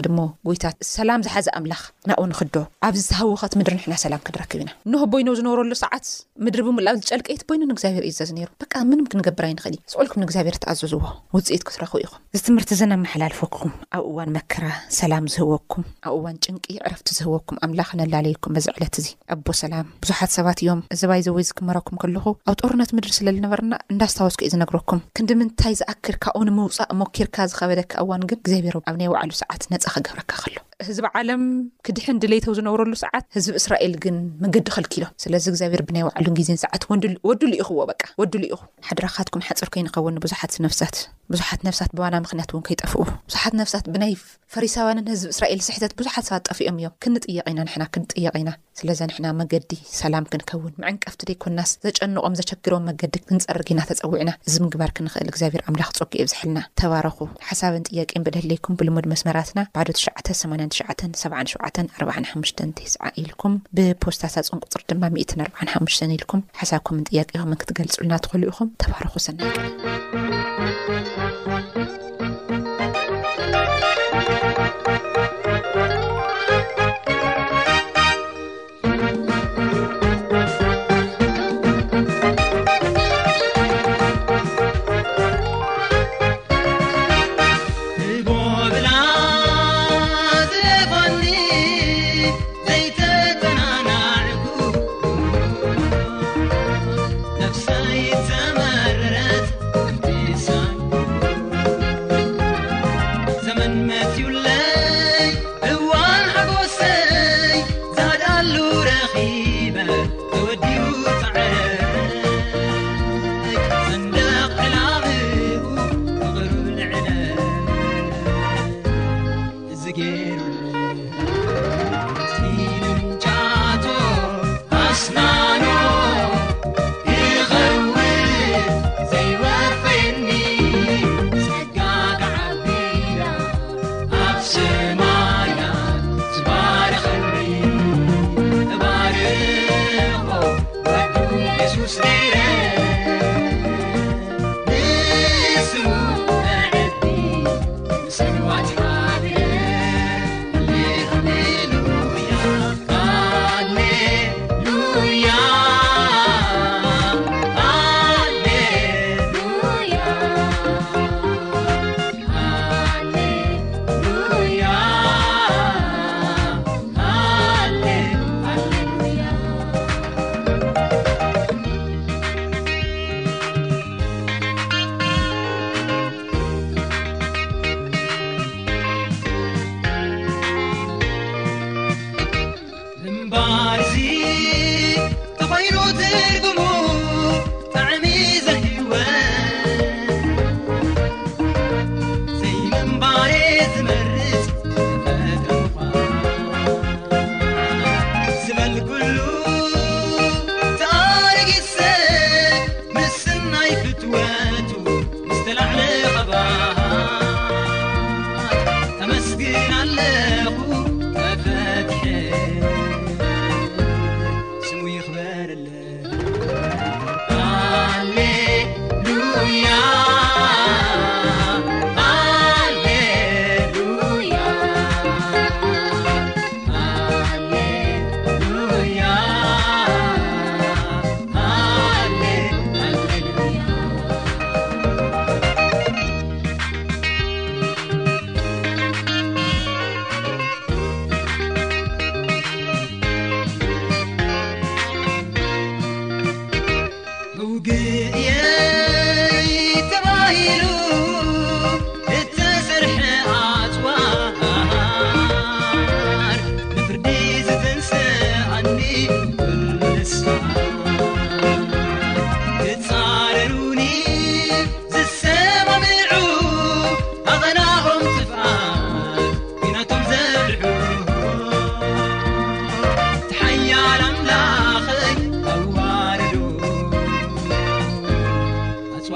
ድይታት 0.48 0.74
ሰላም 0.94 1.20
ዝሓዘ 1.26 1.46
ኣምላኽ 1.58 1.82
ና 2.10 2.16
ኡ 2.22 2.24
ንክዶ 2.32 2.56
ኣብ 2.88 2.96
ዝሃወኸት 3.08 3.52
ምድሪ 3.60 3.76
ና 3.92 3.98
ሰላም 4.04 4.22
ክንረክብ 4.28 4.60
ኢና 4.64 4.70
ንሆ 4.92 5.02
ቦይኖ 5.12 5.28
ዝነብረሉ 5.40 5.72
ሰዓት 5.84 6.06
ምድሪ 6.46 6.60
ብምል 6.68 6.88
ጨልቀይት 7.10 7.44
ቦይኑ 7.50 7.62
ንግዚኣብሄር 7.72 8.04
እዩ 8.08 8.12
ዘዚ 8.20 8.30
ሩ 8.46 8.50
በ 8.62 8.84
ምንም 8.90 9.06
ክንገብር 9.12 9.46
ይ 9.50 9.54
ንኽእል 9.58 9.76
እዩ 9.80 9.92
ስቁልኩም 9.94 10.18
ንእግዚኣብሄር 10.24 10.56
ተኣዘዝዎ 10.64 11.00
ውፅኢት 11.36 11.62
ክትረኽቡ 11.70 11.96
ኢኹም 12.04 12.18
ዚ 12.38 12.42
ትምህርቲ 12.48 12.70
ዘና 12.82 12.92
መሓላልፎኩም 13.04 13.72
ኣብ 13.98 14.04
እዋን 14.10 14.30
መከራ 14.38 14.64
ሰላም 15.00 15.24
ዝህወኩም 15.36 15.84
ኣብ 16.08 16.12
እዋን 16.18 16.36
ጭንቂ 16.44 16.64
ዕረፍቲ 16.86 17.08
ዝህወኩም 17.20 17.56
ኣምላኽ 17.66 17.90
ነላለኩም 18.02 18.58
ዚዕለት 18.66 18.94
እዚኣቦ 19.02 19.48
ብዙሓት 20.04 20.30
ሰባት 20.36 20.58
እዮም 20.62 20.80
እዚ 20.94 21.02
ባይዘወይ 21.10 21.44
ዝክመረኩም 21.48 21.96
ከለኹ 22.02 22.24
ኣብ 22.50 22.56
ጦርነት 22.62 22.90
ምድሪ 22.96 23.10
ስለለነበርና 23.18 23.72
እንዳስታወስኪ 23.92 24.40
እዩ 24.46 24.52
ዝነግረኩም 24.54 25.02
ክንዲምንታይ 25.18 25.74
ዝኣክርካ 25.80 26.24
ኡንምውፃእ 26.40 26.90
ሞኪርካ 27.02 27.36
ዝኸበደካ 27.52 27.92
እዋን 28.04 28.26
ግን 28.30 28.40
እግዚኣብሄሮ 28.42 28.76
ኣብ 28.90 28.96
ናይ 29.00 29.08
ባዕሉ 29.14 29.30
ሰዓት 29.42 29.62
ነፃ 29.74 29.84
ከገብረካ 29.94 30.32
ከሎ 30.42 30.54
ህዝብ 30.88 31.04
ዓለም 31.18 31.42
ክድሕን 31.86 32.16
ድለይቶው 32.22 32.52
ዝነብረሉ 32.58 32.92
ሰዓት 33.04 33.24
ህዝብ 33.36 33.54
እስራኤል 33.60 33.94
ግን 34.04 34.16
መገዲ 34.44 34.66
ከልኪሎም 34.76 35.10
ስለዚ 35.24 35.44
እግዚኣብሄር 35.52 35.82
ብናይ 35.88 36.04
ባዕሉን 36.08 36.36
ግዜ 36.40 36.50
ሰዓት 36.64 36.82
ወዲሉ 37.28 37.52
ኢኹዎ 37.62 37.78
ወዲሉኢኹ 38.22 38.60
ሓድራካትኩም 38.90 39.44
ሓፅር 39.48 39.70
ከይንኸውን 39.74 40.16
ብዙሓት 40.26 40.54
ነሳት 40.66 40.96
ብዙሓት 41.32 41.60
ነብሳት 41.68 41.90
ብዋና 41.98 42.14
ምክንያት 42.24 42.50
እውን 42.54 42.64
ከይጠፍኡ 42.68 42.98
ብዙሓት 43.28 43.52
ነፍሳት 43.60 43.84
ብናይ 43.94 44.12
ፈሪሳውያንን 44.54 45.06
ህዝብ 45.12 45.28
እስራኤል 45.34 45.60
ስሕት 45.68 45.92
ብዙሓት 45.98 46.24
ሰት 46.30 46.42
ጠፍኦም 46.52 46.78
እዮም 46.82 46.94
ክንጥየቀኢና 47.04 47.60
ና 47.82 47.84
ክንጥየቀኢና 47.94 48.50
ስለዚ 48.80 49.00
ንሕና 49.08 49.26
መገዲ 49.38 49.70
ሰላም 50.00 50.24
ክንከውን 50.32 50.74
ምዕንቀፍቲ 50.82 51.20
ደይኮናስ 51.30 51.70
ዘጨንቆም 51.86 52.34
ዘቸግሮም 52.40 52.84
መገዲ 52.90 53.14
ክንፀረርግና 53.28 53.80
ተፀዊዕና 53.90 54.30
እዚ 54.50 54.54
ምግባር 54.66 54.90
ክንኽእል 54.98 55.28
እግዚኣብሄር 55.32 55.64
ኣምላኽ 55.70 55.90
ፀጊእዮ 56.00 56.26
ዝሕልና 56.32 56.58
ተባረኹ 56.82 57.18
ሓሳብን 57.50 57.86
ጥያቄን 57.90 58.24
ብደህለይኩም 58.28 58.78
ብልሙድ 58.82 59.08
መስመራትና 59.14 59.60
ባ 59.76 59.86
ሸዓ8 60.04 60.71
ትሸ 60.72 60.82
7745 61.22 62.62
ቴስዓ 62.78 63.02
ኢልኩም 63.22 63.54
ብፖስታሳ 63.76 64.34
ኣጹን 64.42 64.62
ቁፅር 64.64 64.82
ድማ 64.90 65.02
145 65.16 66.06
ኢልኩም 66.16 66.44
ሓሳብኩምን 66.60 67.06
ጥያቂ 67.10 67.30
ዮምን 67.40 67.60
ክትገልጹልና 67.62 68.12
ትኸህእሉ 68.24 68.44
ኢኹም 68.52 68.68
ተባሃርኹ 68.82 69.14
ሰናገ 69.26 69.54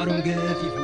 رقافي 0.04 0.75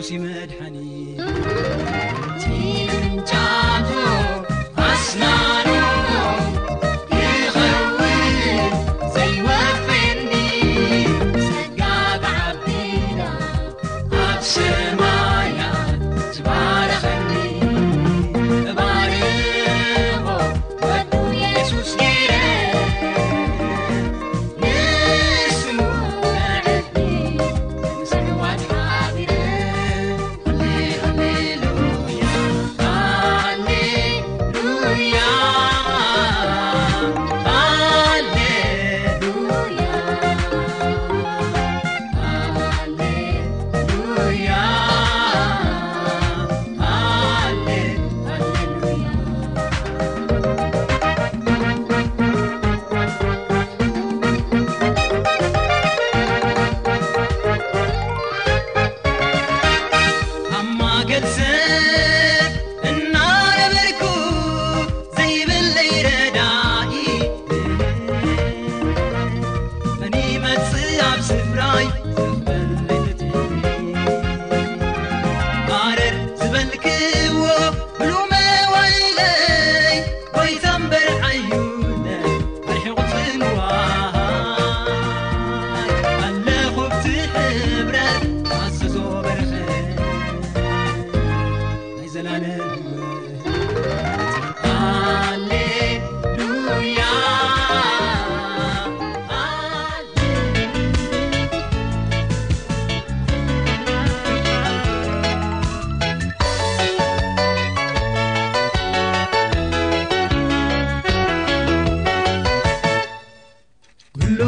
ششيمدحني 0.00 1.16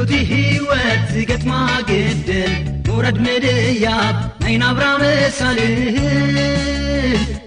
እቲይ 0.05 0.23
ሂወት 0.31 1.03
ዝገትማ 1.13 1.53
ግደ 1.89 2.31
ኑረድ 2.87 3.17
ምድያብ 3.25 4.17
ናይ 4.43 4.55
ናብራ 4.63 4.85
መሳል 5.03 5.59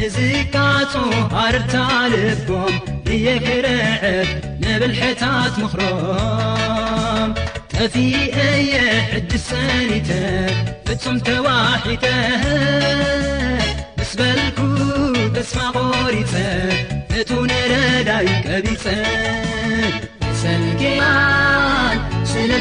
ንዝቃጹ 0.00 0.92
ኣርታልቦም 1.42 2.74
እየ 3.14 3.26
ክርዐ 3.46 3.78
ነብልሐታት 4.62 5.54
ምኽሮም 5.62 7.30
ተፊአየ 7.74 8.72
ዕድስ 9.18 9.44
ሰኒተ 9.50 10.10
ፍጹም 10.88 11.16
ተዋሒተ 11.28 12.06
ንስ 14.00 14.12
በልኩ 14.20 14.58
ተስፋቆሪፀ 15.36 16.34
እቱ 17.22 17.30
ነረዳይ 17.52 18.28
ቀቢፀ 18.48 18.84
ሰ 20.42 20.52
ሽለ 22.32 22.52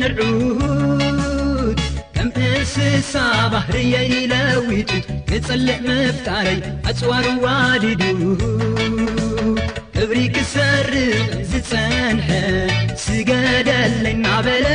ንርዑት 0.00 1.78
ከም 2.14 2.28
እስሳባህርየኢለዊጡ 2.90 4.90
ክጸልዕ 5.28 5.78
መፍጣረይ 5.86 6.58
ኣፅዋር 6.90 7.26
ዋዲድ 7.44 8.02
እብሪ 10.02 10.18
ክሰርዕ 10.36 11.00
ዝጸንሐ 11.50 12.26
ስገደለ 13.04 14.04
ናበለ 14.22 14.66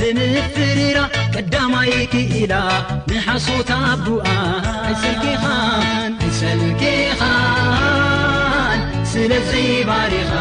ብንፍሪራ 0.00 0.98
ቀዳማይቲ 1.34 2.14
ኢላ 2.40 2.54
ንሓሶታ 3.12 3.70
ኣቡኣ 3.92 4.26
ኣሰቲኻን 4.90 6.10
ንሰንቲኻን 6.24 8.82
ስለዘይባሪኻ 9.14 10.34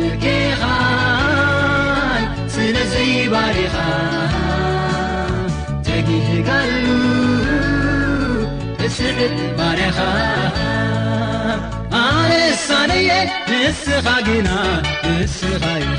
ንኻ 0.00 0.24
ስለዝይ 2.54 3.12
ባሬኻ 3.32 3.74
ተጊህሉ 5.86 6.86
እስ 8.86 8.98
ባሬኻ 9.58 9.98
ኣንሳነየ 12.02 13.10
ንስኻ 13.52 14.06
ግና 14.28 14.50
ንስኻኻ 15.06 15.98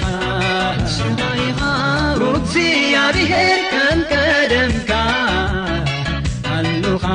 ሩዚያ 2.22 2.98
ብሄር 3.17 3.60
ከን 3.74 4.00
ቀደምካ 4.13 4.91
ኣሉኻ 6.56 7.06